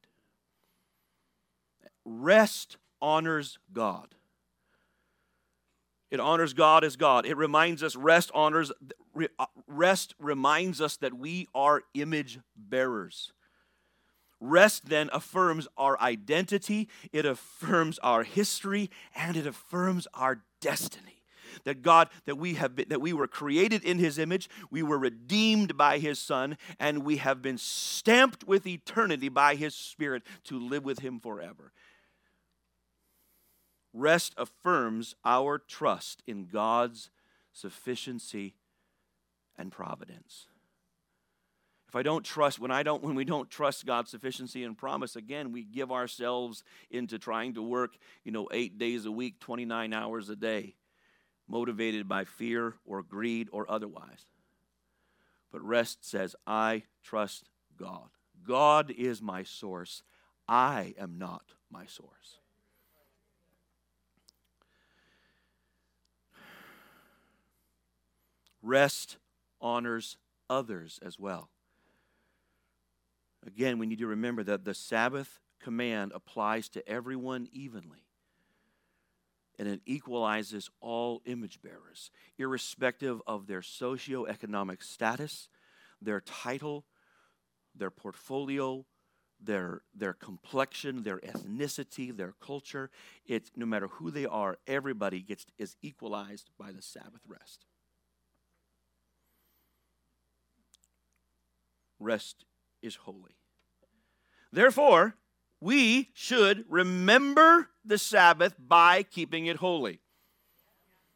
Rest 2.06 2.78
honors 3.02 3.58
God. 3.74 4.14
It 6.12 6.20
honors 6.20 6.54
God 6.54 6.84
as 6.84 6.98
God. 6.98 7.26
It 7.26 7.38
reminds 7.38 7.82
us, 7.82 7.96
rest 7.96 8.32
honors, 8.36 8.72
uh, 9.40 9.46
rest 9.66 10.14
reminds 10.20 10.82
us 10.82 10.98
that 10.98 11.14
we 11.14 11.48
are 11.56 11.84
image 11.94 12.40
bearers. 12.56 13.32
Rest 14.44 14.88
then 14.88 15.10
affirms 15.14 15.68
our 15.78 16.02
identity, 16.02 16.90
it 17.14 17.26
affirms 17.28 18.00
our 18.00 18.24
history, 18.24 18.90
and 19.16 19.38
it 19.38 19.46
affirms 19.46 20.08
our 20.16 20.42
destiny. 20.60 21.24
That 21.64 21.84
God, 21.84 22.10
that 22.26 22.38
we 22.38 22.56
have 22.56 22.76
been, 22.76 22.90
that 22.90 23.02
we 23.02 23.14
were 23.14 23.28
created 23.28 23.84
in 23.84 24.00
his 24.00 24.18
image, 24.18 24.50
we 24.72 24.82
were 24.82 24.98
redeemed 24.98 25.78
by 25.78 26.00
his 26.00 26.18
son, 26.18 26.58
and 26.80 27.04
we 27.04 27.18
have 27.18 27.42
been 27.42 27.60
stamped 27.60 28.48
with 28.48 28.66
eternity 28.66 29.30
by 29.30 29.56
his 29.56 29.76
spirit 29.76 30.24
to 30.46 30.60
live 30.60 30.84
with 30.86 31.00
him 31.00 31.20
forever. 31.20 31.72
Rest 33.94 34.34
affirms 34.38 35.14
our 35.24 35.60
trust 35.60 36.24
in 36.26 36.48
God's 36.48 37.12
sufficiency 37.54 38.56
and 39.58 39.72
providence. 39.72 40.48
If 41.92 41.98
I 41.98 42.04
don't 42.04 42.24
trust, 42.24 42.58
when 42.58 42.72
I 42.72 42.84
don't, 42.84 43.04
when 43.04 43.16
we 43.16 43.26
don't 43.26 43.50
trust 43.50 43.86
God's 43.86 44.12
sufficiency 44.12 44.64
and 44.64 44.78
promise, 44.78 45.18
again, 45.18 45.52
we 45.52 45.66
give 45.66 45.92
ourselves 45.92 46.64
into 46.90 47.20
trying 47.20 47.56
to 47.56 47.62
work, 47.62 47.98
you 48.24 48.32
know, 48.32 48.48
eight 48.54 48.78
days 48.78 49.06
a 49.06 49.12
week, 49.12 49.42
29 49.42 49.92
hours 49.92 50.30
a 50.30 50.38
day, 50.38 50.76
motivated 51.50 52.08
by 52.08 52.24
fear 52.24 52.76
or 52.86 53.04
greed 53.04 53.50
or 53.52 53.70
otherwise. 53.70 54.26
But 55.52 55.64
rest 55.64 56.10
says, 56.10 56.34
I 56.48 56.84
trust 57.04 57.50
God. 57.78 58.08
God 58.48 58.90
is 58.90 59.22
my 59.22 59.44
source. 59.44 60.02
I 60.48 60.94
am 60.98 61.18
not 61.18 61.44
my 61.70 61.88
source. 61.88 62.38
Rest 68.62 69.18
honors 69.60 70.16
others 70.50 70.98
as 71.04 71.20
well. 71.20 71.50
Again, 73.46 73.80
we 73.80 73.88
need 73.88 74.00
to 74.00 74.08
remember 74.08 74.44
that 74.44 74.66
the 74.66 74.74
Sabbath 74.74 75.40
command 75.60 76.12
applies 76.14 76.70
to 76.70 76.88
everyone 76.88 77.48
evenly. 77.52 78.06
And 79.60 79.68
it 79.68 79.82
equalizes 79.86 80.70
all 80.80 81.22
image 81.26 81.62
bearers, 81.62 82.10
irrespective 82.38 83.22
of 83.28 83.48
their 83.48 83.62
socioeconomic 83.62 84.84
status, 84.84 85.50
their 86.02 86.22
title, 86.22 86.86
their 87.76 87.92
portfolio, 87.92 88.86
their, 89.44 89.82
their 89.96 90.14
complexion, 90.14 91.04
their 91.04 91.20
ethnicity, 91.20 92.16
their 92.16 92.34
culture. 92.40 92.90
It's 93.26 93.52
no 93.56 93.66
matter 93.66 93.88
who 93.88 94.12
they 94.12 94.26
are, 94.26 94.58
everybody 94.68 95.22
gets 95.22 95.46
is 95.58 95.76
equalized 95.82 96.50
by 96.58 96.72
the 96.72 96.82
Sabbath 96.82 97.22
rest. 97.28 97.66
Rest 102.00 102.46
is 102.82 102.96
holy. 102.96 103.38
Therefore, 104.52 105.16
we 105.60 106.10
should 106.14 106.66
remember 106.68 107.70
the 107.86 107.98
Sabbath 107.98 108.56
by 108.60 109.04
keeping 109.04 109.46
it 109.46 109.58
holy. 109.58 110.00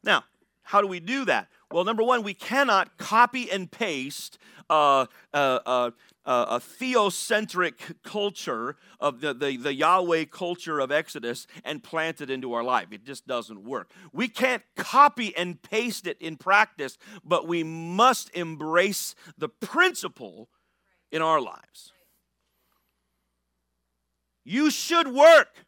Now, 0.03 0.23
how 0.61 0.81
do 0.81 0.87
we 0.87 0.99
do 0.99 1.25
that? 1.25 1.47
Well, 1.71 1.83
number 1.83 2.03
one, 2.03 2.23
we 2.23 2.33
cannot 2.33 2.97
copy 2.97 3.51
and 3.51 3.69
paste 3.69 4.37
uh, 4.69 5.05
uh, 5.33 5.59
uh, 5.65 5.91
a 6.25 6.59
theocentric 6.59 8.01
culture 8.03 8.77
of 8.99 9.21
the, 9.21 9.33
the, 9.33 9.57
the 9.57 9.73
Yahweh 9.73 10.25
culture 10.25 10.79
of 10.79 10.91
Exodus 10.91 11.45
and 11.63 11.83
plant 11.83 12.21
it 12.21 12.29
into 12.29 12.53
our 12.53 12.63
life. 12.63 12.87
It 12.91 13.03
just 13.03 13.27
doesn't 13.27 13.63
work. 13.63 13.91
We 14.11 14.27
can't 14.27 14.63
copy 14.75 15.35
and 15.35 15.61
paste 15.61 16.07
it 16.07 16.17
in 16.19 16.37
practice, 16.37 16.97
but 17.23 17.47
we 17.47 17.63
must 17.63 18.35
embrace 18.35 19.13
the 19.37 19.49
principle 19.49 20.49
in 21.15 21.21
our 21.21 21.39
lives. 21.39 21.93
You 24.43 24.69
should 24.69 25.07
work. 25.07 25.65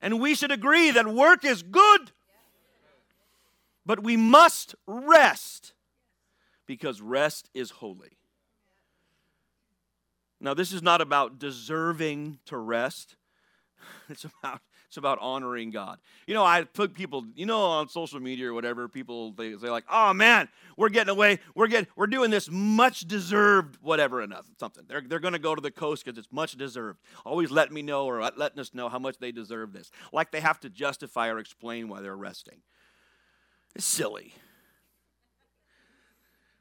And 0.00 0.18
we 0.18 0.34
should 0.34 0.50
agree 0.50 0.90
that 0.90 1.06
work 1.06 1.44
is 1.44 1.62
good. 1.62 2.10
But 3.84 4.02
we 4.02 4.16
must 4.16 4.74
rest 4.86 5.74
because 6.66 7.02
rest 7.02 7.50
is 7.52 7.70
holy. 7.70 8.16
Now, 10.40 10.54
this 10.54 10.72
is 10.72 10.82
not 10.82 11.02
about 11.02 11.38
deserving 11.38 12.38
to 12.46 12.56
rest. 12.56 13.16
It's 14.08 14.24
about 14.24 14.60
it's 14.94 14.98
about 14.98 15.18
honoring 15.20 15.72
God. 15.72 15.98
You 16.24 16.34
know, 16.34 16.44
I 16.44 16.62
put 16.62 16.94
people, 16.94 17.26
you 17.34 17.46
know, 17.46 17.60
on 17.60 17.88
social 17.88 18.20
media 18.20 18.50
or 18.50 18.54
whatever, 18.54 18.86
people 18.86 19.32
they 19.32 19.56
say 19.56 19.68
like, 19.68 19.82
"Oh 19.90 20.14
man, 20.14 20.48
we're 20.76 20.88
getting 20.88 21.10
away. 21.10 21.40
We're 21.56 21.66
getting 21.66 21.88
we're 21.96 22.06
doing 22.06 22.30
this 22.30 22.48
much 22.48 23.00
deserved 23.00 23.76
whatever 23.82 24.22
enough 24.22 24.46
something." 24.60 24.84
They're 24.86 25.00
they're 25.00 25.18
going 25.18 25.32
to 25.32 25.40
go 25.40 25.52
to 25.52 25.60
the 25.60 25.72
coast 25.72 26.04
cuz 26.04 26.16
it's 26.16 26.28
much 26.30 26.52
deserved. 26.52 27.00
Always 27.26 27.50
let 27.50 27.72
me 27.72 27.82
know 27.82 28.06
or 28.06 28.20
letting 28.36 28.60
us 28.60 28.72
know 28.72 28.88
how 28.88 29.00
much 29.00 29.18
they 29.18 29.32
deserve 29.32 29.72
this. 29.72 29.90
Like 30.12 30.30
they 30.30 30.40
have 30.40 30.60
to 30.60 30.70
justify 30.70 31.28
or 31.28 31.40
explain 31.40 31.88
why 31.88 32.00
they're 32.00 32.16
resting. 32.16 32.62
It's 33.74 33.84
silly. 33.84 34.32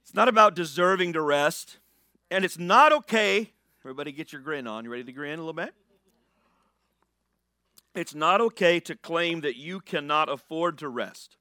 It's 0.02 0.16
not 0.16 0.28
about 0.28 0.56
deserving 0.56 1.14
to 1.14 1.22
rest, 1.22 1.78
and 2.32 2.44
it's 2.44 2.58
not 2.58 2.92
okay. 2.94 3.54
Everybody 3.82 4.12
get 4.12 4.34
your 4.34 4.42
grin 4.42 4.66
on. 4.66 4.86
You 4.86 4.90
ready 4.90 5.04
to 5.04 5.12
grin 5.12 5.38
a 5.38 5.44
little 5.44 5.54
bit? 5.54 5.76
It's 7.96 8.16
not 8.16 8.42
okay 8.42 8.80
to 8.82 8.96
claim 8.96 9.42
that 9.42 9.56
you 9.56 9.80
cannot 9.80 10.28
afford 10.28 10.80
to 10.80 10.90
rest. 10.90 11.38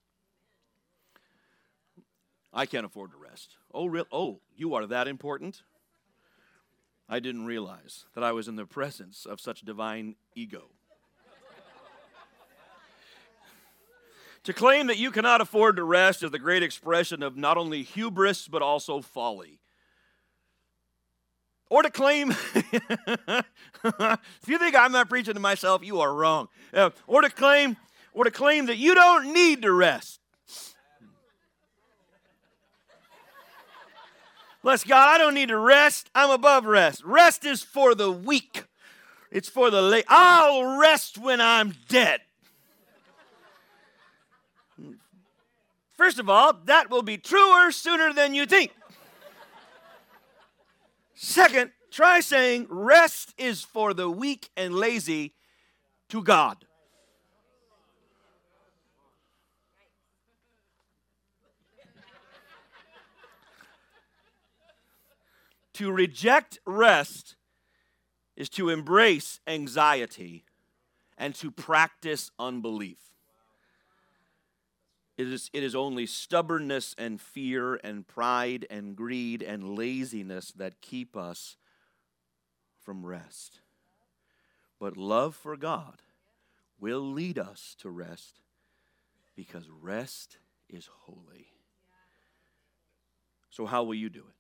I 2.53 2.67
can't 2.67 2.85
afford 2.85 3.13
to 3.13 3.17
rest. 3.17 3.57
Oh, 3.73 3.87
real? 3.87 4.07
Oh, 4.13 4.41
you 4.55 4.75
are 4.75 4.87
that 4.87 5.09
important? 5.09 5.63
I 7.09 7.21
didn't 7.21 7.47
realize 7.47 8.05
that 8.15 8.23
I 8.23 8.33
was 8.33 8.49
in 8.49 8.57
the 8.57 8.67
presence 8.67 9.25
of 9.25 9.41
such 9.41 9.63
divine 9.63 10.17
ego. 10.35 10.65
to 14.45 14.53
claim 14.53 14.89
that 14.89 14.99
you 14.99 15.11
cannot 15.11 15.41
afford 15.41 15.77
to 15.77 15.85
rest 15.85 16.23
is 16.23 16.31
the 16.31 16.39
great 16.39 16.63
expression 16.63 17.23
of 17.23 17.35
not 17.35 17.57
only 17.57 17.83
hubris 17.83 18.47
but 18.47 18.61
also 18.61 19.01
folly 19.01 19.62
or 21.73 21.83
to 21.83 21.91
claim, 21.91 22.31
if 22.55 23.45
you 24.47 24.59
think 24.59 24.77
I'm 24.77 24.93
not 24.93 25.09
preaching 25.09 25.33
to 25.33 25.41
myself, 25.41 25.83
you 25.83 26.01
are 26.01 26.15
wrong. 26.15 26.49
Uh, 26.71 26.91
or 27.07 27.23
to 27.23 27.31
claim, 27.31 27.79
or 28.13 28.25
to 28.25 28.31
claim 28.31 28.67
that 28.67 28.77
you 28.77 28.95
don't 28.95 29.33
need 29.33 29.63
to 29.63 29.73
rest. 29.73 30.21
Bless 34.63 34.85
God, 34.85 35.15
I 35.15 35.17
don't 35.17 35.33
need 35.33 35.49
to 35.49 35.57
rest. 35.57 36.11
I'm 36.15 36.29
above 36.29 36.67
rest. 36.67 37.03
Rest 37.07 37.47
is 37.47 37.63
for 37.63 37.95
the 37.95 38.13
weak. 38.13 38.65
It's 39.31 39.49
for 39.49 39.71
the 39.71 39.81
late. 39.81 40.05
I'll 40.09 40.79
rest 40.79 41.17
when 41.17 41.41
I'm 41.41 41.73
dead. 41.89 42.21
First 45.95 46.19
of 46.19 46.29
all, 46.29 46.53
that 46.67 46.91
will 46.91 47.03
be 47.03 47.17
truer 47.17 47.73
sooner 47.73 48.13
than 48.13 48.35
you 48.35 48.45
think. 48.45 48.73
Second, 51.25 51.71
try 51.93 52.19
saying 52.19 52.67
rest 52.69 53.33
is 53.39 53.63
for 53.63 53.95
the 53.95 54.11
weak 54.11 54.51
and 54.57 54.75
lazy 54.75 55.35
to 56.09 56.21
God. 56.21 56.65
to 65.75 65.93
reject 65.93 66.59
rest 66.67 67.37
is 68.37 68.49
to 68.49 68.69
embrace 68.69 69.39
anxiety 69.47 70.45
and 71.17 71.37
to 71.37 71.53
practice 71.53 72.33
unbelief. 72.37 73.12
It 75.23 75.33
is, 75.33 75.51
it 75.53 75.63
is 75.63 75.77
only 75.77 76.07
stubbornness 76.07 76.97
and 76.99 77.21
fear 77.21 77.77
and 77.77 78.05
pride 78.05 78.67
and 78.69 78.97
greed 78.97 79.41
and 79.41 79.79
laziness 79.79 80.51
that 80.57 80.81
keep 80.81 81.17
us 81.17 81.57
from 82.83 83.07
rest. 83.07 83.61
But 84.81 84.97
love 84.97 85.37
for 85.37 85.57
God 85.57 86.03
will 86.81 87.01
lead 87.01 87.39
us 87.39 87.77
to 87.79 87.89
rest 87.89 88.41
because 89.37 89.71
rest 89.71 90.39
is 90.69 90.89
holy. 91.03 91.47
So, 93.51 93.65
how 93.65 93.85
will 93.85 93.95
you 93.95 94.11
do 94.11 94.25
it? 94.29 94.35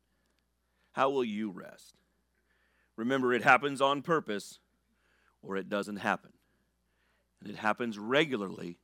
How 0.90 1.11
will 1.11 1.25
you 1.25 1.53
rest? 1.53 1.95
Remember, 2.97 3.33
it 3.33 3.45
happens 3.45 3.81
on 3.81 4.03
purpose 4.03 4.59
or 5.42 5.57
it 5.57 5.68
doesn't 5.68 5.99
happen. 5.99 6.33
And 7.40 7.51
it 7.51 7.57
happens 7.57 8.01
regularly 8.01 8.79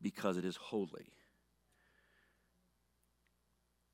because 0.00 0.38
it 0.38 0.44
is 0.46 0.56
holy. 0.56 1.12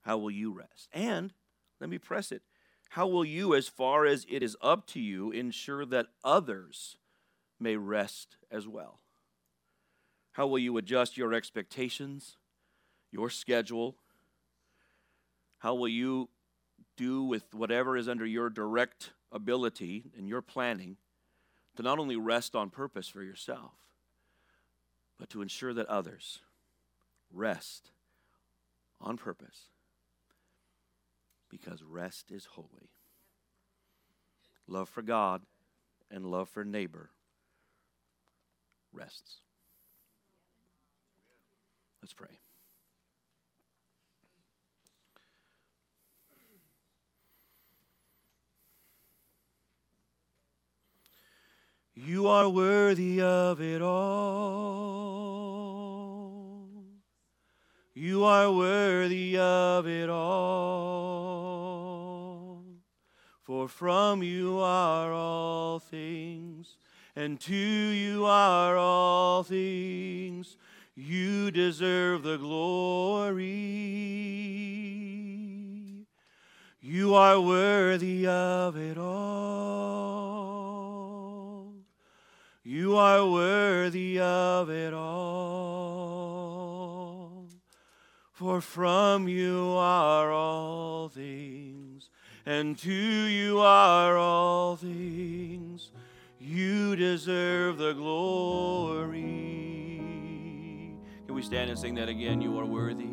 How 0.02 0.18
will 0.18 0.30
you 0.30 0.52
rest? 0.52 0.88
And 0.92 1.32
let 1.80 1.88
me 1.88 1.98
press 1.98 2.30
it. 2.30 2.42
How 2.90 3.06
will 3.06 3.24
you, 3.24 3.54
as 3.54 3.68
far 3.68 4.04
as 4.04 4.26
it 4.28 4.42
is 4.42 4.56
up 4.60 4.86
to 4.88 5.00
you, 5.00 5.30
ensure 5.30 5.86
that 5.86 6.08
others 6.22 6.96
may 7.58 7.76
rest 7.76 8.36
as 8.50 8.68
well? 8.68 9.00
How 10.32 10.46
will 10.46 10.58
you 10.58 10.76
adjust 10.76 11.16
your 11.16 11.32
expectations, 11.32 12.36
your 13.10 13.30
schedule? 13.30 13.96
How 15.58 15.74
will 15.74 15.88
you 15.88 16.28
do 16.96 17.22
with 17.22 17.54
whatever 17.54 17.96
is 17.96 18.08
under 18.08 18.26
your 18.26 18.50
direct 18.50 19.12
ability 19.30 20.10
and 20.16 20.28
your 20.28 20.42
planning 20.42 20.96
to 21.76 21.82
not 21.82 21.98
only 21.98 22.16
rest 22.16 22.54
on 22.54 22.68
purpose 22.68 23.08
for 23.08 23.22
yourself, 23.22 23.72
but 25.18 25.30
to 25.30 25.40
ensure 25.40 25.72
that 25.72 25.86
others 25.86 26.40
rest 27.32 27.90
on 29.00 29.16
purpose 29.16 29.68
because 31.52 31.84
rest 31.84 32.32
is 32.32 32.46
holy. 32.46 32.90
Love 34.66 34.88
for 34.88 35.02
God 35.02 35.42
and 36.10 36.24
love 36.24 36.48
for 36.48 36.64
neighbor 36.64 37.10
rests. 38.92 39.40
Let's 42.00 42.14
pray. 42.14 42.38
You 51.94 52.26
are 52.28 52.48
worthy 52.48 53.20
of 53.20 53.60
it 53.60 53.82
all. 53.82 54.72
You 57.94 58.24
are 58.24 58.50
worthy 58.50 59.36
of 59.38 59.86
it 59.86 60.08
all. 60.08 61.31
For 63.42 63.68
from 63.68 64.22
you 64.22 64.58
are 64.60 65.12
all 65.12 65.78
things, 65.80 66.76
and 67.16 67.40
to 67.40 67.54
you 67.54 68.24
are 68.24 68.76
all 68.76 69.42
things. 69.42 70.56
You 70.94 71.50
deserve 71.50 72.22
the 72.22 72.36
glory. 72.36 73.42
You 76.80 77.14
are 77.14 77.40
worthy 77.40 78.26
of 78.26 78.76
it 78.76 78.98
all. 78.98 80.12
You 82.62 82.96
are 82.96 83.26
worthy 83.28 84.20
of 84.20 84.70
it 84.70 84.94
all. 84.94 85.82
For 88.32 88.60
from 88.60 89.28
you 89.28 89.74
are 89.76 90.32
all 90.32 91.08
things, 91.08 91.71
and 92.44 92.76
to 92.78 92.92
you 92.92 93.60
are 93.60 94.16
all 94.16 94.76
things. 94.76 95.90
You 96.40 96.96
deserve 96.96 97.78
the 97.78 97.92
glory. 97.92 99.20
Can 101.26 101.34
we 101.34 101.42
stand 101.42 101.70
and 101.70 101.78
sing 101.78 101.94
that 101.94 102.08
again? 102.08 102.40
You 102.40 102.58
are 102.58 102.66
worthy. 102.66 103.10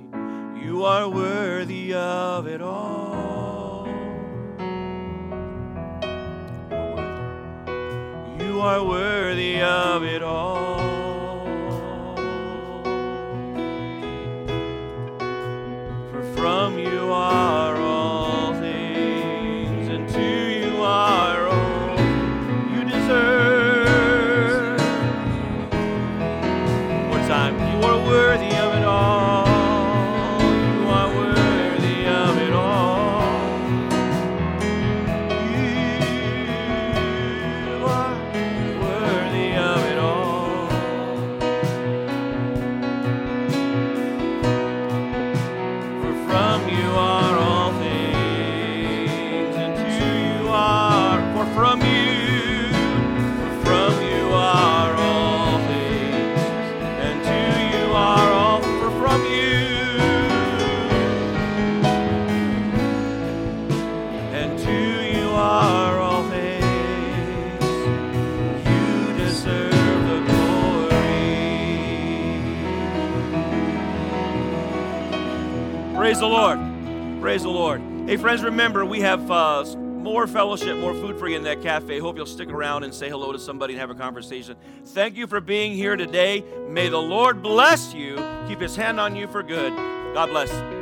You 0.63 0.84
are 0.84 1.08
worthy 1.08 1.94
of 1.94 2.48
it 2.48 2.62
all. 2.62 3.88
You 8.39 8.62
are 8.62 8.84
worthy 8.84 9.62
of 9.62 10.04
it 10.04 10.24
all. 10.24 10.80
For 16.12 16.24
from 16.36 16.80
you 16.80 17.12
are 17.12 17.68
Hey, 78.10 78.17
friends, 78.17 78.41
remember, 78.41 78.84
we 78.86 79.02
have 79.02 79.30
uh, 79.30 79.63
more 79.78 80.26
fellowship, 80.26 80.80
more 80.80 80.95
food 80.95 81.19
for 81.19 81.28
you 81.28 81.38
in 81.38 81.43
that 81.43 81.62
cafe. 81.62 82.00
Hope 82.00 82.17
you'll 82.17 82.26
stick 82.26 82.50
around 82.50 82.84
and 82.84 82.91
say 82.91 83.08
hello 83.08 83.32
to 83.32 83.38
somebody 83.38 83.74
and 83.76 83.80
have 83.80 83.91
a 83.91 83.93
conversation. 83.93 84.58
Thank 84.84 85.15
you 85.15 85.28
for 85.28 85.39
being 85.39 85.74
here 85.74 85.95
today. 85.95 86.43
May 86.67 86.89
the 86.89 86.98
Lord 86.98 87.43
bless 87.43 87.93
you, 87.93 88.15
keep 88.48 88.62
his 88.62 88.76
hand 88.76 89.00
on 89.00 89.15
you 89.15 89.28
for 89.28 89.43
good. 89.43 89.76
God 90.15 90.32
bless. 90.32 90.79